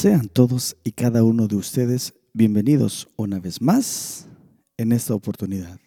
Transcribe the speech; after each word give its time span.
Sean 0.00 0.28
todos 0.28 0.76
y 0.84 0.92
cada 0.92 1.24
uno 1.24 1.48
de 1.48 1.56
ustedes 1.56 2.14
bienvenidos 2.32 3.08
una 3.16 3.40
vez 3.40 3.60
más 3.60 4.28
en 4.76 4.92
esta 4.92 5.12
oportunidad. 5.12 5.80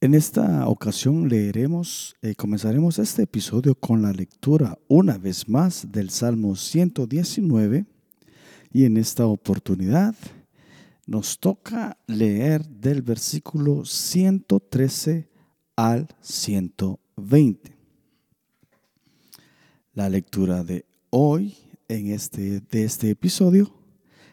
En 0.00 0.14
esta 0.14 0.66
ocasión 0.66 1.28
leeremos, 1.28 2.16
y 2.20 2.30
eh, 2.30 2.34
comenzaremos 2.34 2.98
este 2.98 3.22
episodio 3.22 3.76
con 3.76 4.02
la 4.02 4.10
lectura 4.10 4.76
una 4.88 5.18
vez 5.18 5.48
más 5.48 5.86
del 5.92 6.10
Salmo 6.10 6.56
119 6.56 7.86
y 8.72 8.86
en 8.86 8.96
esta 8.96 9.26
oportunidad 9.26 10.16
nos 11.06 11.38
toca 11.38 11.96
leer 12.08 12.66
del 12.66 13.02
versículo 13.02 13.84
113 13.84 15.30
al 15.76 16.08
120. 16.22 17.76
La 19.92 20.08
lectura 20.08 20.64
de 20.64 20.84
hoy 21.10 21.54
en 21.90 22.12
este, 22.12 22.60
de 22.60 22.84
este 22.84 23.10
episodio 23.10 23.74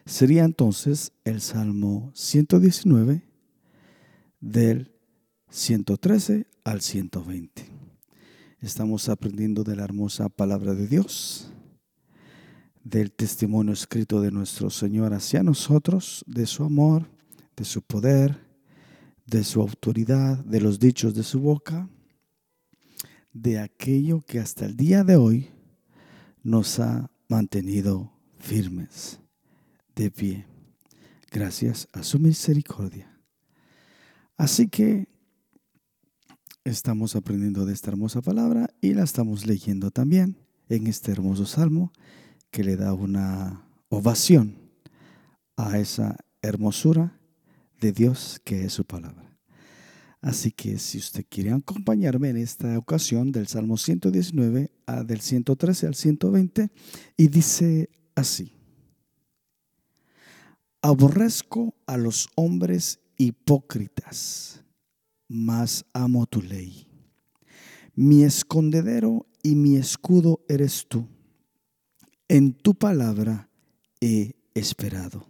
sería 0.06 0.44
entonces 0.44 1.12
el 1.24 1.40
Salmo 1.40 2.12
119 2.14 3.24
del 4.40 4.92
113 5.50 6.46
al 6.62 6.80
120. 6.80 7.66
Estamos 8.60 9.08
aprendiendo 9.08 9.64
de 9.64 9.74
la 9.74 9.82
hermosa 9.82 10.28
palabra 10.28 10.74
de 10.74 10.86
Dios, 10.86 11.52
del 12.84 13.10
testimonio 13.10 13.72
escrito 13.72 14.20
de 14.20 14.30
nuestro 14.30 14.70
Señor 14.70 15.12
hacia 15.12 15.42
nosotros, 15.42 16.24
de 16.28 16.46
su 16.46 16.62
amor, 16.62 17.10
de 17.56 17.64
su 17.64 17.82
poder, 17.82 18.38
de 19.26 19.42
su 19.42 19.60
autoridad, 19.60 20.38
de 20.44 20.60
los 20.60 20.78
dichos 20.78 21.12
de 21.12 21.24
su 21.24 21.40
boca, 21.40 21.88
de 23.32 23.58
aquello 23.58 24.20
que 24.20 24.38
hasta 24.38 24.64
el 24.64 24.76
día 24.76 25.02
de 25.02 25.16
hoy 25.16 25.50
nos 26.44 26.78
ha 26.78 27.10
mantenido 27.28 28.12
firmes, 28.38 29.20
de 29.94 30.10
pie, 30.10 30.46
gracias 31.30 31.88
a 31.92 32.02
su 32.02 32.18
misericordia. 32.18 33.20
Así 34.36 34.68
que 34.68 35.08
estamos 36.64 37.16
aprendiendo 37.16 37.66
de 37.66 37.74
esta 37.74 37.90
hermosa 37.90 38.22
palabra 38.22 38.70
y 38.80 38.94
la 38.94 39.02
estamos 39.02 39.46
leyendo 39.46 39.90
también 39.90 40.38
en 40.68 40.86
este 40.86 41.12
hermoso 41.12 41.46
salmo 41.46 41.92
que 42.50 42.64
le 42.64 42.76
da 42.76 42.92
una 42.92 43.68
ovación 43.88 44.56
a 45.56 45.78
esa 45.78 46.16
hermosura 46.42 47.18
de 47.80 47.92
Dios 47.92 48.40
que 48.44 48.64
es 48.64 48.72
su 48.72 48.84
palabra. 48.84 49.27
Así 50.20 50.50
que 50.50 50.78
si 50.78 50.98
usted 50.98 51.24
quiere 51.28 51.52
acompañarme 51.52 52.30
en 52.30 52.38
esta 52.38 52.76
ocasión 52.76 53.30
del 53.30 53.46
Salmo 53.46 53.76
119 53.76 54.72
a 54.86 55.04
del 55.04 55.20
113 55.20 55.86
al 55.86 55.94
120 55.94 56.70
y 57.16 57.28
dice 57.28 57.88
así. 58.16 58.52
Aborrezco 60.82 61.76
a 61.86 61.96
los 61.96 62.28
hombres 62.34 63.00
hipócritas, 63.16 64.64
mas 65.28 65.84
amo 65.92 66.26
tu 66.26 66.42
ley. 66.42 66.86
Mi 67.94 68.24
escondedero 68.24 69.26
y 69.42 69.54
mi 69.54 69.76
escudo 69.76 70.44
eres 70.48 70.86
tú. 70.88 71.06
En 72.28 72.54
tu 72.54 72.74
palabra 72.74 73.48
he 74.00 74.36
esperado. 74.54 75.26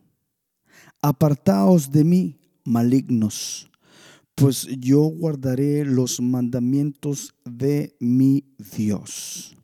Apartaos 1.00 1.90
de 1.90 2.04
mí, 2.04 2.40
malignos 2.64 3.70
pues 4.38 4.68
yo 4.78 5.02
guardaré 5.02 5.84
los 5.84 6.20
mandamientos 6.20 7.34
de 7.44 7.96
mi 7.98 8.44
Dios. 8.76 9.56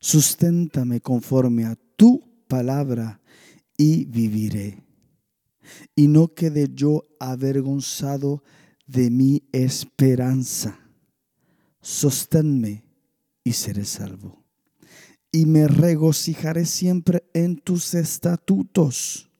Susténtame 0.00 1.00
conforme 1.00 1.66
a 1.66 1.76
tu 1.96 2.20
palabra 2.48 3.20
y 3.76 4.04
viviré. 4.06 4.82
Y 5.94 6.08
no 6.08 6.34
quede 6.34 6.68
yo 6.74 7.04
avergonzado 7.20 8.42
de 8.86 9.08
mi 9.10 9.44
esperanza. 9.52 10.80
Sosténme 11.80 12.82
y 13.44 13.52
seré 13.52 13.84
salvo. 13.84 14.42
Y 15.30 15.46
me 15.46 15.68
regocijaré 15.68 16.66
siempre 16.66 17.22
en 17.34 17.56
tus 17.56 17.94
estatutos 17.94 19.31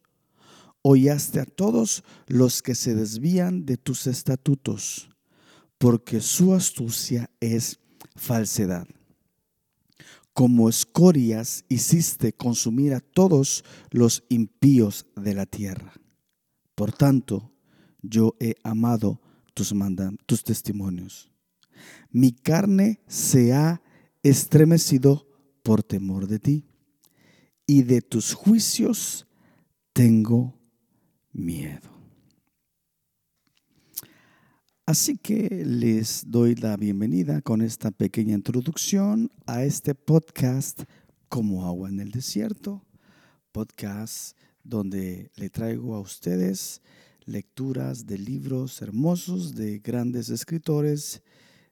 Oyaste 0.82 1.38
a 1.38 1.44
todos 1.44 2.02
los 2.26 2.60
que 2.60 2.74
se 2.74 2.94
desvían 2.94 3.64
de 3.64 3.76
tus 3.76 4.08
estatutos, 4.08 5.08
porque 5.78 6.20
su 6.20 6.54
astucia 6.54 7.30
es 7.40 7.78
falsedad. 8.16 8.86
Como 10.32 10.68
escorias 10.68 11.64
hiciste 11.68 12.32
consumir 12.32 12.94
a 12.94 13.00
todos 13.00 13.64
los 13.90 14.24
impíos 14.28 15.06
de 15.14 15.34
la 15.34 15.46
tierra. 15.46 15.92
Por 16.74 16.92
tanto, 16.92 17.52
yo 18.00 18.34
he 18.40 18.56
amado 18.64 19.20
tus, 19.54 19.72
tus 20.26 20.42
testimonios. 20.42 21.30
Mi 22.10 22.32
carne 22.32 23.00
se 23.06 23.52
ha 23.52 23.82
estremecido 24.22 25.28
por 25.62 25.82
temor 25.82 26.26
de 26.26 26.38
ti, 26.38 26.66
y 27.66 27.82
de 27.82 28.02
tus 28.02 28.34
juicios 28.34 29.26
tengo 29.92 30.61
miedo. 31.32 31.90
Así 34.84 35.16
que 35.16 35.64
les 35.64 36.24
doy 36.26 36.54
la 36.54 36.76
bienvenida 36.76 37.40
con 37.40 37.62
esta 37.62 37.90
pequeña 37.90 38.34
introducción 38.34 39.30
a 39.46 39.64
este 39.64 39.94
podcast 39.94 40.82
como 41.28 41.64
agua 41.64 41.88
en 41.88 42.00
el 42.00 42.10
desierto, 42.10 42.84
podcast 43.52 44.36
donde 44.64 45.30
le 45.36 45.50
traigo 45.50 45.94
a 45.94 46.00
ustedes 46.00 46.82
lecturas 47.24 48.06
de 48.06 48.18
libros 48.18 48.82
hermosos 48.82 49.54
de 49.54 49.78
grandes 49.78 50.28
escritores, 50.28 51.22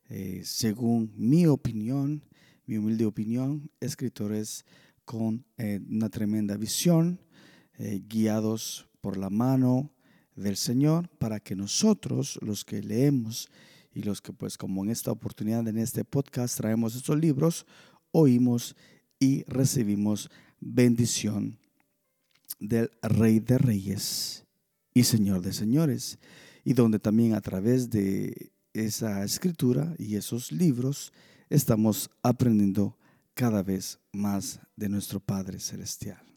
eh, 0.09 0.43
según 0.45 1.13
mi 1.17 1.47
opinión, 1.47 2.25
mi 2.67 2.79
humilde 2.79 3.05
opinión, 3.05 3.71
escritores 3.81 4.65
con 5.05 5.45
eh, 5.59 5.81
una 5.89 6.09
tremenda 6.09 6.57
visión, 6.57 7.21
eh, 7.79 8.01
guiados 8.07 8.90
por 9.01 9.17
la 9.17 9.31
mano 9.31 9.91
del 10.37 10.57
Señor 10.57 11.09
para 11.19 11.41
que 11.41 11.57
nosotros, 11.57 12.39
los 12.43 12.65
que 12.65 12.83
leemos 12.83 13.49
y 13.93 14.03
los 14.03 14.21
que 14.21 14.33
pues 14.33 14.57
como 14.57 14.85
en 14.85 14.91
esta 14.91 15.13
oportunidad, 15.13 15.67
en 15.67 15.79
este 15.79 16.05
podcast 16.05 16.57
traemos 16.57 16.95
estos 16.95 17.19
libros, 17.19 17.67
oímos 18.13 18.77
y 19.19 19.45
recibimos 19.45 20.31
bendición 20.61 21.59
del 22.59 22.91
Rey 23.03 23.41
de 23.41 23.59
Reyes 23.59 24.45
y 24.95 25.05
Señor 25.05 25.41
de 25.41 25.53
Señores, 25.53 26.19
y 26.65 26.75
donde 26.75 26.99
también 26.99 27.35
a 27.35 27.41
través 27.41 27.91
de 27.91 28.53
esa 28.73 29.25
escritura 29.25 29.95
y 29.99 30.17
esos 30.17 30.53
libros 30.53 31.13
estamos 31.49 32.11
aprendiendo 32.23 32.97
cada 33.35 33.63
vez 33.63 33.99
más 34.13 34.61
de 34.77 34.89
nuestro 34.89 35.21
Padre 35.21 35.59
Celestial. 35.59 36.30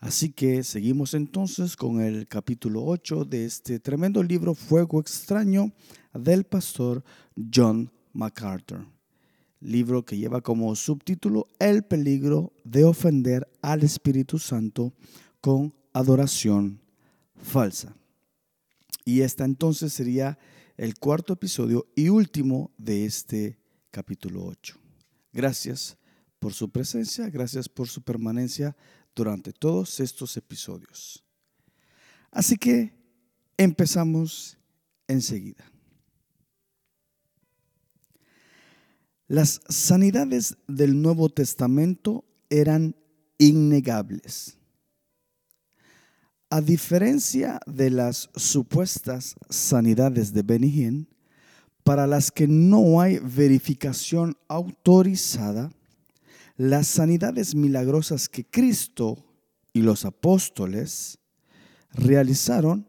Así 0.00 0.32
que 0.32 0.64
seguimos 0.64 1.12
entonces 1.12 1.76
con 1.76 2.00
el 2.00 2.26
capítulo 2.26 2.82
8 2.86 3.26
de 3.26 3.44
este 3.44 3.78
tremendo 3.78 4.22
libro 4.22 4.54
Fuego 4.54 4.98
extraño 4.98 5.72
del 6.14 6.44
pastor 6.44 7.04
John 7.54 7.92
MacArthur. 8.14 8.86
Libro 9.60 10.02
que 10.06 10.16
lleva 10.16 10.40
como 10.40 10.74
subtítulo 10.74 11.48
El 11.58 11.82
peligro 11.82 12.54
de 12.64 12.84
ofender 12.84 13.46
al 13.60 13.82
Espíritu 13.82 14.38
Santo 14.38 14.94
con 15.42 15.74
adoración 15.92 16.80
falsa. 17.36 17.94
Y 19.04 19.20
esta 19.20 19.44
entonces 19.44 19.92
sería 19.92 20.38
el 20.78 20.98
cuarto 20.98 21.34
episodio 21.34 21.86
y 21.94 22.08
último 22.08 22.72
de 22.78 23.04
este 23.04 23.58
capítulo 23.90 24.46
8. 24.46 24.78
Gracias 25.34 25.98
por 26.38 26.54
su 26.54 26.70
presencia, 26.70 27.28
gracias 27.28 27.68
por 27.68 27.86
su 27.86 28.00
permanencia 28.00 28.74
durante 29.20 29.52
todos 29.52 30.00
estos 30.00 30.34
episodios. 30.38 31.22
Así 32.30 32.56
que 32.56 32.90
empezamos 33.58 34.56
enseguida. 35.06 35.62
Las 39.28 39.60
sanidades 39.68 40.56
del 40.66 41.02
Nuevo 41.02 41.28
Testamento 41.28 42.24
eran 42.48 42.96
innegables. 43.36 44.56
A 46.48 46.62
diferencia 46.62 47.60
de 47.66 47.90
las 47.90 48.30
supuestas 48.34 49.36
sanidades 49.50 50.32
de 50.32 50.42
Benihín, 50.42 51.08
para 51.84 52.06
las 52.06 52.30
que 52.30 52.48
no 52.48 53.02
hay 53.02 53.18
verificación 53.18 54.34
autorizada, 54.48 55.70
las 56.60 56.88
sanidades 56.88 57.54
milagrosas 57.54 58.28
que 58.28 58.44
Cristo 58.44 59.16
y 59.72 59.80
los 59.80 60.04
apóstoles 60.04 61.18
realizaron 61.94 62.86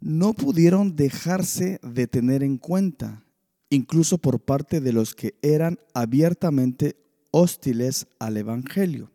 no 0.00 0.34
pudieron 0.34 0.94
dejarse 0.94 1.80
de 1.82 2.06
tener 2.06 2.44
en 2.44 2.56
cuenta, 2.56 3.24
incluso 3.70 4.18
por 4.18 4.38
parte 4.38 4.80
de 4.80 4.92
los 4.92 5.16
que 5.16 5.34
eran 5.42 5.80
abiertamente 5.94 6.94
hostiles 7.32 8.06
al 8.20 8.36
Evangelio. 8.36 9.10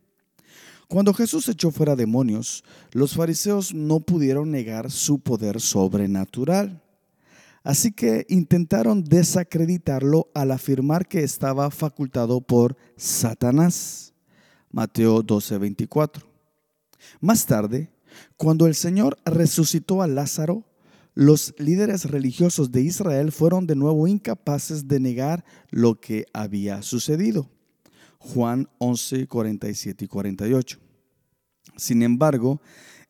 Cuando 0.89 1.13
Jesús 1.13 1.47
echó 1.47 1.71
fuera 1.71 1.95
demonios, 1.95 2.65
los 2.91 3.13
fariseos 3.13 3.73
no 3.73 4.01
pudieron 4.01 4.51
negar 4.51 4.91
su 4.91 5.19
poder 5.19 5.61
sobrenatural. 5.61 6.82
Así 7.63 7.93
que 7.93 8.25
intentaron 8.27 9.03
desacreditarlo 9.05 10.29
al 10.33 10.51
afirmar 10.51 11.07
que 11.07 11.23
estaba 11.23 11.71
facultado 11.71 12.41
por 12.41 12.75
Satanás. 12.97 14.13
Mateo 14.69 15.23
12:24. 15.23 16.23
Más 17.21 17.45
tarde, 17.45 17.89
cuando 18.35 18.67
el 18.67 18.75
Señor 18.75 19.17
resucitó 19.25 20.01
a 20.01 20.07
Lázaro, 20.07 20.65
los 21.13 21.53
líderes 21.57 22.05
religiosos 22.05 22.71
de 22.71 22.81
Israel 22.81 23.31
fueron 23.31 23.67
de 23.67 23.75
nuevo 23.75 24.07
incapaces 24.07 24.87
de 24.87 24.99
negar 24.99 25.45
lo 25.69 25.99
que 25.99 26.25
había 26.33 26.81
sucedido. 26.81 27.49
Juan 28.17 28.67
11, 28.79 29.27
47 29.27 30.05
y 30.05 30.07
48. 30.07 30.79
Sin 31.77 32.03
embargo, 32.03 32.61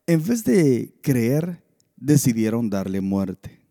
en 0.06 0.22
vez 0.22 0.44
de 0.44 0.94
creer, 1.02 1.62
decidieron 1.96 2.68
darle 2.68 3.00
muerte. 3.00 3.63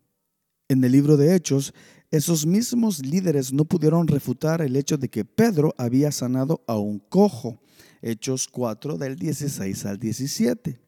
En 0.74 0.82
el 0.82 0.90
libro 0.90 1.16
de 1.16 1.36
Hechos, 1.36 1.72
esos 2.10 2.46
mismos 2.46 2.98
líderes 2.98 3.52
no 3.52 3.64
pudieron 3.64 4.08
refutar 4.08 4.60
el 4.60 4.74
hecho 4.74 4.96
de 4.96 5.08
que 5.08 5.24
Pedro 5.24 5.72
había 5.78 6.10
sanado 6.10 6.64
a 6.66 6.76
un 6.76 6.98
cojo. 6.98 7.60
Hechos 8.02 8.48
4 8.48 8.98
del 8.98 9.14
16 9.14 9.86
al 9.86 10.00
17. 10.00 10.80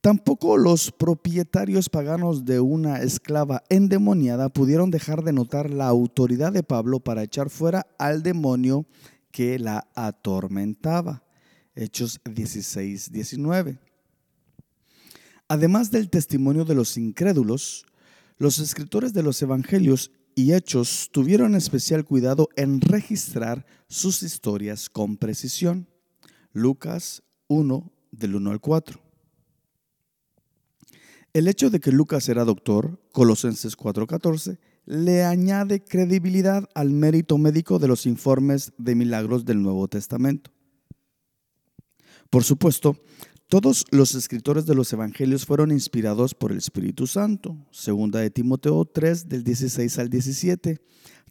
Tampoco 0.00 0.56
los 0.56 0.90
propietarios 0.90 1.88
paganos 1.88 2.44
de 2.44 2.58
una 2.58 3.00
esclava 3.00 3.62
endemoniada 3.68 4.48
pudieron 4.48 4.90
dejar 4.90 5.22
de 5.22 5.32
notar 5.32 5.70
la 5.70 5.86
autoridad 5.86 6.52
de 6.52 6.64
Pablo 6.64 6.98
para 6.98 7.22
echar 7.22 7.50
fuera 7.50 7.86
al 8.00 8.24
demonio 8.24 8.84
que 9.30 9.60
la 9.60 9.86
atormentaba. 9.94 11.22
Hechos 11.76 12.20
16, 12.24 13.12
19. 13.12 13.78
Además 15.46 15.92
del 15.92 16.10
testimonio 16.10 16.64
de 16.64 16.74
los 16.74 16.96
incrédulos, 16.96 17.86
los 18.38 18.58
escritores 18.60 19.12
de 19.12 19.22
los 19.22 19.42
evangelios 19.42 20.12
y 20.34 20.52
hechos 20.52 21.10
tuvieron 21.12 21.54
especial 21.56 22.04
cuidado 22.04 22.48
en 22.56 22.80
registrar 22.80 23.66
sus 23.88 24.22
historias 24.22 24.88
con 24.88 25.16
precisión. 25.16 25.88
Lucas 26.52 27.22
1, 27.48 27.92
del 28.12 28.36
1 28.36 28.50
al 28.52 28.60
4. 28.60 29.00
El 31.32 31.48
hecho 31.48 31.70
de 31.70 31.80
que 31.80 31.92
Lucas 31.92 32.28
era 32.28 32.44
doctor, 32.44 33.00
Colosenses 33.12 33.76
4:14, 33.76 34.58
le 34.86 35.24
añade 35.24 35.84
credibilidad 35.84 36.68
al 36.74 36.90
mérito 36.90 37.36
médico 37.36 37.78
de 37.78 37.88
los 37.88 38.06
informes 38.06 38.72
de 38.78 38.94
milagros 38.94 39.44
del 39.44 39.60
Nuevo 39.60 39.88
Testamento. 39.88 40.50
Por 42.30 42.44
supuesto, 42.44 42.96
todos 43.48 43.86
los 43.90 44.14
escritores 44.14 44.66
de 44.66 44.74
los 44.74 44.92
evangelios 44.92 45.46
fueron 45.46 45.70
inspirados 45.72 46.34
por 46.34 46.52
el 46.52 46.58
Espíritu 46.58 47.06
Santo, 47.06 47.56
segunda 47.70 48.20
de 48.20 48.30
Timoteo 48.30 48.84
3 48.84 49.26
del 49.26 49.42
16 49.42 49.98
al 49.98 50.10
17, 50.10 50.82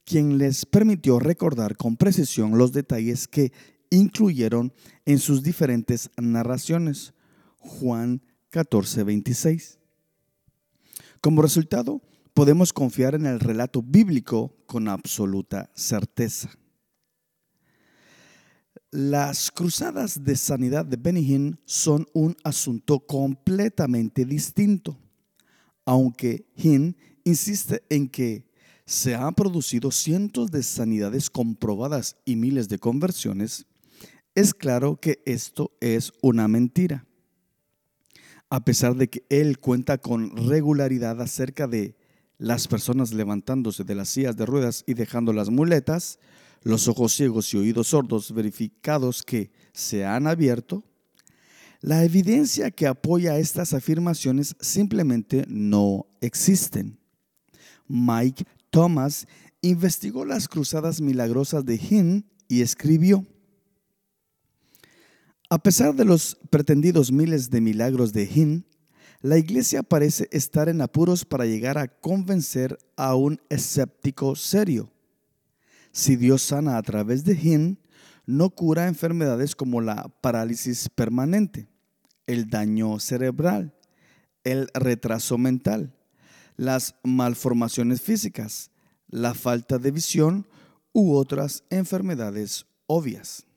quien 0.03 0.39
les 0.39 0.65
permitió 0.65 1.19
recordar 1.19 1.77
con 1.77 1.95
precisión 1.95 2.57
los 2.57 2.71
detalles 2.71 3.27
que 3.27 3.51
incluyeron 3.91 4.73
en 5.05 5.19
sus 5.19 5.43
diferentes 5.43 6.09
narraciones. 6.17 7.13
Juan 7.59 8.23
14, 8.49 9.03
26. 9.03 9.77
Como 11.21 11.43
resultado, 11.43 12.01
podemos 12.33 12.73
confiar 12.73 13.13
en 13.13 13.27
el 13.27 13.39
relato 13.39 13.83
bíblico 13.83 14.55
con 14.65 14.87
absoluta 14.87 15.69
certeza. 15.75 16.49
Las 18.91 19.51
cruzadas 19.51 20.23
de 20.23 20.35
sanidad 20.35 20.85
de 20.85 20.97
Benny 20.97 21.55
son 21.65 22.07
un 22.13 22.35
asunto 22.43 22.99
completamente 22.99 24.25
distinto. 24.25 24.97
Aunque 25.85 26.45
Hinn 26.55 26.95
insiste 27.23 27.83
en 27.89 28.07
que 28.07 28.47
se 28.85 29.15
han 29.15 29.33
producido 29.33 29.91
cientos 29.91 30.51
de 30.51 30.63
sanidades 30.63 31.29
comprobadas 31.29 32.15
y 32.23 32.35
miles 32.35 32.69
de 32.69 32.79
conversiones, 32.79 33.65
es 34.35 34.53
claro 34.53 34.97
que 34.97 35.21
esto 35.25 35.71
es 35.81 36.11
una 36.21 36.47
mentira 36.47 37.07
a 38.49 38.63
pesar 38.63 38.95
de 38.95 39.09
que 39.09 39.25
él 39.29 39.59
cuenta 39.59 39.97
con 39.97 40.35
regularidad 40.47 41.21
acerca 41.21 41.67
de 41.67 41.95
las 42.37 42.67
personas 42.67 43.13
levantándose 43.13 43.83
de 43.83 43.95
las 43.95 44.09
sillas 44.09 44.37
de 44.37 44.45
ruedas 44.45 44.83
y 44.87 44.93
dejando 44.93 45.33
las 45.33 45.49
muletas, 45.49 46.19
los 46.63 46.87
ojos 46.87 47.13
ciegos 47.13 47.53
y 47.53 47.57
oídos 47.57 47.87
sordos 47.87 48.33
verificados 48.33 49.23
que 49.23 49.51
se 49.73 50.05
han 50.05 50.27
abierto, 50.27 50.83
la 51.81 52.03
evidencia 52.03 52.71
que 52.71 52.87
apoya 52.87 53.37
estas 53.37 53.73
afirmaciones 53.73 54.55
simplemente 54.59 55.45
no 55.47 56.07
existen. 56.21 56.99
Mike 57.87 58.45
Thomas 58.69 59.27
investigó 59.61 60.25
las 60.25 60.47
cruzadas 60.47 61.01
milagrosas 61.01 61.65
de 61.65 61.75
Hinn 61.75 62.25
y 62.47 62.61
escribió, 62.61 63.25
a 65.49 65.59
pesar 65.59 65.95
de 65.95 66.03
los 66.03 66.37
pretendidos 66.49 67.11
miles 67.11 67.49
de 67.49 67.61
milagros 67.61 68.11
de 68.11 68.23
Hin, 68.25 68.65
la 69.21 69.37
iglesia 69.37 69.81
parece 69.81 70.27
estar 70.31 70.67
en 70.67 70.81
apuros 70.81 71.23
para 71.25 71.45
llegar 71.45 71.77
a 71.77 71.87
convencer 71.87 72.77
a 72.97 73.15
un 73.15 73.39
escéptico 73.49 74.35
serio. 74.35 74.91
Si 75.97 76.15
Dios 76.15 76.43
sana 76.43 76.77
a 76.77 76.83
través 76.83 77.23
de 77.23 77.33
Hin, 77.33 77.79
no 78.27 78.51
cura 78.51 78.87
enfermedades 78.87 79.55
como 79.55 79.81
la 79.81 80.09
parálisis 80.21 80.89
permanente, 80.89 81.69
el 82.27 82.51
daño 82.51 82.99
cerebral, 82.99 83.73
el 84.43 84.69
retraso 84.75 85.39
mental, 85.39 85.97
las 86.55 86.93
malformaciones 87.03 87.99
físicas, 88.01 88.69
la 89.07 89.33
falta 89.33 89.79
de 89.79 89.89
visión 89.89 90.47
u 90.93 91.15
otras 91.15 91.63
enfermedades 91.71 92.67
obvias. 92.85 93.47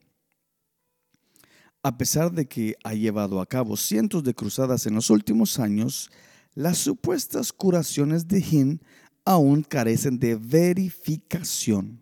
A 1.83 1.95
pesar 1.95 2.31
de 2.31 2.47
que 2.47 2.75
ha 2.83 2.95
llevado 2.95 3.39
a 3.39 3.45
cabo 3.45 3.77
cientos 3.77 4.23
de 4.23 4.33
cruzadas 4.33 4.87
en 4.87 4.95
los 4.95 5.11
últimos 5.11 5.59
años, 5.59 6.09
las 6.55 6.79
supuestas 6.79 7.53
curaciones 7.53 8.27
de 8.27 8.39
Hinn 8.39 8.81
aún 9.25 9.61
carecen 9.61 10.17
de 10.17 10.33
verificación. 10.33 12.00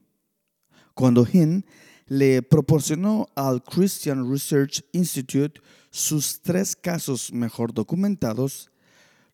Cuando 1.00 1.26
Hinn 1.26 1.64
le 2.08 2.42
proporcionó 2.42 3.30
al 3.34 3.64
Christian 3.64 4.30
Research 4.30 4.84
Institute 4.92 5.62
sus 5.92 6.42
tres 6.42 6.76
casos 6.76 7.32
mejor 7.32 7.74
documentados, 7.74 8.70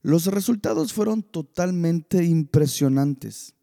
los 0.03 0.27
resultados 0.27 0.93
fueron 0.93 1.23
totalmente 1.23 2.23
impresionantes. 2.23 3.55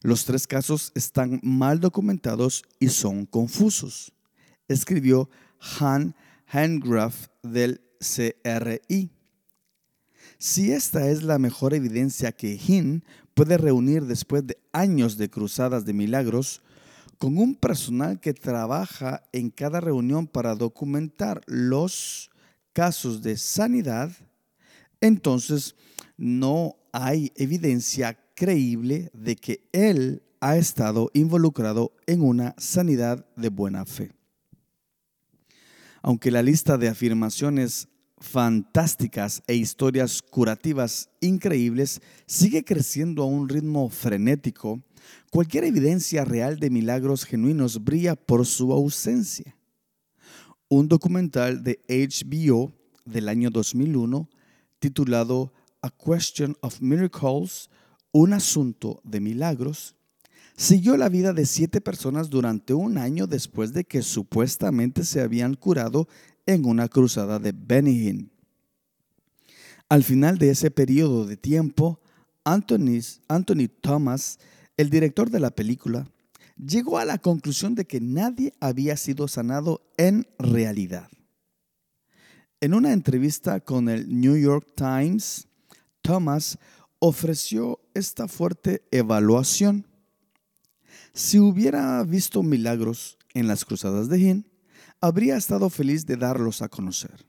Los 0.00 0.24
tres 0.24 0.46
casos 0.46 0.92
están 0.94 1.40
mal 1.42 1.80
documentados 1.80 2.62
y 2.78 2.90
son 2.90 3.26
confusos, 3.26 4.12
escribió 4.68 5.28
han 5.80 6.14
Handgraf 6.46 7.26
del 7.42 7.80
CRI. 7.98 9.10
Si 10.38 10.70
esta 10.70 11.08
es 11.08 11.24
la 11.24 11.40
mejor 11.40 11.74
evidencia 11.74 12.30
que 12.30 12.60
Hin 12.64 13.02
puede 13.34 13.58
reunir 13.58 14.04
después 14.04 14.46
de 14.46 14.56
años 14.70 15.16
de 15.16 15.28
cruzadas 15.28 15.84
de 15.84 15.94
milagros, 15.94 16.62
con 17.18 17.38
un 17.38 17.54
personal 17.54 18.20
que 18.20 18.34
trabaja 18.34 19.22
en 19.32 19.50
cada 19.50 19.80
reunión 19.80 20.26
para 20.26 20.54
documentar 20.54 21.40
los 21.46 22.30
casos 22.72 23.22
de 23.22 23.36
sanidad, 23.36 24.10
entonces 25.00 25.76
no 26.16 26.76
hay 26.92 27.32
evidencia 27.36 28.18
creíble 28.34 29.10
de 29.12 29.36
que 29.36 29.68
él 29.72 30.22
ha 30.40 30.56
estado 30.56 31.10
involucrado 31.14 31.92
en 32.06 32.22
una 32.22 32.54
sanidad 32.58 33.26
de 33.36 33.48
buena 33.48 33.86
fe. 33.86 34.12
Aunque 36.02 36.30
la 36.30 36.42
lista 36.42 36.76
de 36.76 36.88
afirmaciones 36.88 37.88
fantásticas 38.24 39.42
e 39.46 39.54
historias 39.54 40.22
curativas 40.22 41.10
increíbles 41.20 42.00
sigue 42.26 42.64
creciendo 42.64 43.22
a 43.22 43.26
un 43.26 43.48
ritmo 43.48 43.88
frenético, 43.90 44.82
cualquier 45.30 45.64
evidencia 45.64 46.24
real 46.24 46.58
de 46.58 46.70
milagros 46.70 47.24
genuinos 47.24 47.84
brilla 47.84 48.16
por 48.16 48.46
su 48.46 48.72
ausencia. 48.72 49.56
Un 50.68 50.88
documental 50.88 51.62
de 51.62 51.80
HBO 51.86 52.72
del 53.04 53.28
año 53.28 53.50
2001 53.50 54.28
titulado 54.78 55.52
A 55.82 55.90
Question 55.90 56.56
of 56.60 56.80
Miracles, 56.80 57.68
un 58.10 58.32
asunto 58.32 59.00
de 59.04 59.20
milagros, 59.20 59.94
siguió 60.56 60.96
la 60.96 61.08
vida 61.08 61.32
de 61.32 61.46
siete 61.46 61.80
personas 61.80 62.30
durante 62.30 62.74
un 62.74 62.96
año 62.96 63.26
después 63.26 63.72
de 63.72 63.84
que 63.84 64.02
supuestamente 64.02 65.04
se 65.04 65.20
habían 65.20 65.54
curado 65.54 66.08
en 66.46 66.66
una 66.66 66.88
cruzada 66.88 67.38
de 67.38 67.52
Benny 67.52 68.30
Al 69.88 70.04
final 70.04 70.38
de 70.38 70.50
ese 70.50 70.70
periodo 70.70 71.26
de 71.26 71.36
tiempo, 71.36 72.00
Anthony, 72.44 73.00
Anthony 73.28 73.68
Thomas, 73.80 74.38
el 74.76 74.90
director 74.90 75.30
de 75.30 75.40
la 75.40 75.50
película, 75.50 76.06
llegó 76.56 76.98
a 76.98 77.04
la 77.04 77.18
conclusión 77.18 77.74
de 77.74 77.86
que 77.86 78.00
nadie 78.00 78.52
había 78.60 78.96
sido 78.96 79.28
sanado 79.28 79.82
en 79.96 80.26
realidad. 80.38 81.08
En 82.60 82.74
una 82.74 82.92
entrevista 82.92 83.60
con 83.60 83.88
el 83.88 84.20
New 84.20 84.36
York 84.36 84.72
Times, 84.74 85.48
Thomas 86.02 86.58
ofreció 86.98 87.80
esta 87.92 88.28
fuerte 88.28 88.82
evaluación. 88.90 89.86
Si 91.12 91.38
hubiera 91.38 92.02
visto 92.04 92.42
milagros 92.42 93.18
en 93.34 93.48
las 93.48 93.64
cruzadas 93.64 94.08
de 94.08 94.20
Hin, 94.20 94.46
habría 95.04 95.36
estado 95.36 95.68
feliz 95.68 96.06
de 96.06 96.16
darlos 96.16 96.62
a 96.62 96.68
conocer. 96.68 97.26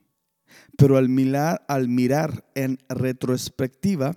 Pero 0.78 0.96
al 0.98 1.10
mirar, 1.10 2.46
en 2.56 2.80
retrospectiva, 2.88 4.16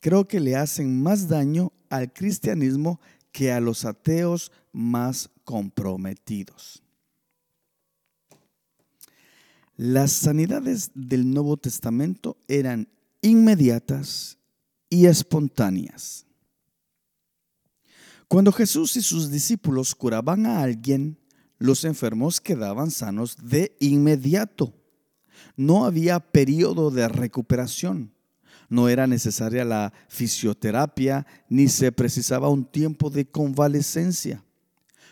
creo 0.00 0.26
que 0.26 0.40
le 0.40 0.56
hacen 0.56 1.00
más 1.00 1.28
daño 1.28 1.72
al 1.90 2.12
cristianismo 2.12 3.00
que 3.30 3.52
a 3.52 3.60
los 3.60 3.84
ateos 3.84 4.50
más 4.72 5.30
comprometidos. 5.44 6.82
Las 9.76 10.10
sanidades 10.10 10.90
del 10.94 11.30
Nuevo 11.30 11.56
Testamento 11.56 12.36
eran 12.48 12.88
inmediatas 13.22 14.38
y 14.90 15.06
espontáneas. 15.06 16.26
Cuando 18.26 18.50
Jesús 18.50 18.96
y 18.96 19.02
sus 19.02 19.30
discípulos 19.30 19.94
curaban 19.94 20.46
a 20.46 20.62
alguien, 20.62 21.17
los 21.58 21.84
enfermos 21.84 22.40
quedaban 22.40 22.90
sanos 22.90 23.36
de 23.42 23.76
inmediato. 23.80 24.74
No 25.56 25.84
había 25.84 26.20
periodo 26.20 26.90
de 26.90 27.08
recuperación. 27.08 28.14
No 28.68 28.88
era 28.88 29.06
necesaria 29.06 29.64
la 29.64 29.92
fisioterapia 30.08 31.26
ni 31.48 31.68
se 31.68 31.90
precisaba 31.90 32.48
un 32.48 32.64
tiempo 32.64 33.10
de 33.10 33.28
convalecencia. 33.30 34.44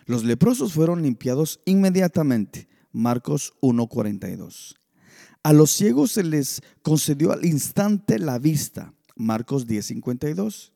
Los 0.05 0.25
leprosos 0.25 0.73
fueron 0.73 1.03
limpiados 1.03 1.61
inmediatamente. 1.65 2.69
Marcos 2.93 3.55
1:42. 3.61 4.75
A 5.43 5.53
los 5.53 5.71
ciegos 5.71 6.13
se 6.13 6.23
les 6.23 6.61
concedió 6.83 7.33
al 7.33 7.45
instante 7.45 8.19
la 8.19 8.39
vista. 8.39 8.93
Marcos 9.17 9.67
10:52. 9.67 10.73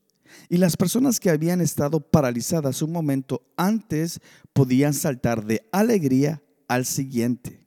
Y 0.48 0.58
las 0.58 0.76
personas 0.76 1.20
que 1.20 1.30
habían 1.30 1.60
estado 1.60 2.00
paralizadas 2.00 2.82
un 2.82 2.92
momento 2.92 3.42
antes 3.56 4.20
podían 4.52 4.94
saltar 4.94 5.44
de 5.44 5.68
alegría 5.72 6.42
al 6.68 6.86
siguiente. 6.86 7.66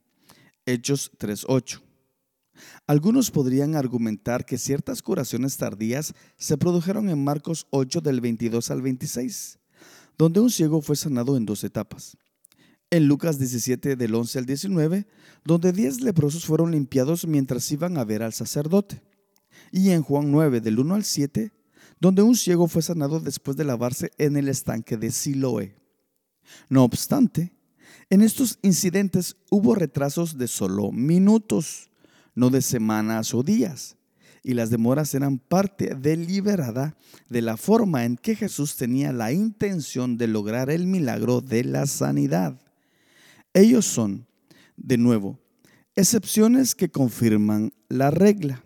Hechos 0.65 1.12
3:8. 1.17 1.82
Algunos 2.88 3.32
podrían 3.32 3.75
argumentar 3.75 4.46
que 4.46 4.58
ciertas 4.58 5.01
curaciones 5.01 5.58
tardías 5.58 6.13
se 6.38 6.58
produjeron 6.58 7.10
en 7.10 7.24
Marcos 7.24 7.67
8 7.72 8.01
del 8.01 8.22
22 8.22 8.72
al 8.72 8.82
26, 8.82 9.60
donde 10.17 10.39
un 10.39 10.50
ciego 10.50 10.82
fue 10.82 10.96
sanado 10.96 11.36
en 11.38 11.46
dos 11.46 11.63
etapas. 11.63 12.17
En 12.89 13.08
Lucas 13.08 13.39
17 13.39 13.96
del 13.96 14.13
11 14.13 14.39
al 14.39 14.46
19, 14.46 15.08
donde 15.43 15.72
10 15.72 16.01
leprosos 16.01 16.46
fueron 16.46 16.72
limpiados 16.72 17.25
mientras 17.25 17.72
iban 17.72 17.98
a 17.98 18.03
ver 18.03 18.22
al 18.22 18.34
sacerdote. 18.34 19.01
Y 19.72 19.89
en 19.89 20.03
Juan 20.03 20.32
9 20.32 20.62
del 20.62 20.79
1 20.79 20.96
al 20.96 21.03
7, 21.03 21.51
donde 22.00 22.22
un 22.22 22.36
ciego 22.36 22.68
fue 22.68 22.82
sanado 22.82 23.20
después 23.20 23.58
de 23.58 23.64
lavarse 23.64 24.12
en 24.18 24.38
el 24.38 24.50
estanque 24.50 24.98
de 24.98 25.12
Siloé. 25.12 25.76
No 26.70 26.84
obstante, 26.84 27.54
en 28.10 28.22
estos 28.22 28.60
incidentes 28.62 29.38
hubo 29.50 29.76
retrasos 29.76 30.38
de 30.38 30.48
solo 30.48 30.92
minutos 30.92 31.90
no 32.36 32.50
de 32.50 32.62
semanas 32.62 33.34
o 33.34 33.44
días. 33.44 33.98
Y 34.44 34.56
las 34.56 34.70
demoras 34.70 35.14
eran 35.14 35.38
parte 35.40 35.96
deliberada 35.96 36.98
de 37.30 37.42
la 37.42 37.56
forma 37.56 38.04
en 38.04 38.18
que 38.18 38.36
Jesús 38.36 38.76
tenía 38.76 39.14
la 39.14 39.32
intención 39.32 40.18
de 40.18 40.28
lograr 40.28 40.70
el 40.70 40.86
milagro 40.86 41.40
de 41.40 41.64
la 41.64 41.86
sanidad. 41.86 42.60
Ellos 43.54 43.86
son, 43.86 44.28
de 44.76 44.98
nuevo, 44.98 45.40
excepciones 45.96 46.76
que 46.76 46.92
confirman 46.92 47.72
la 47.88 48.12
regla. 48.12 48.64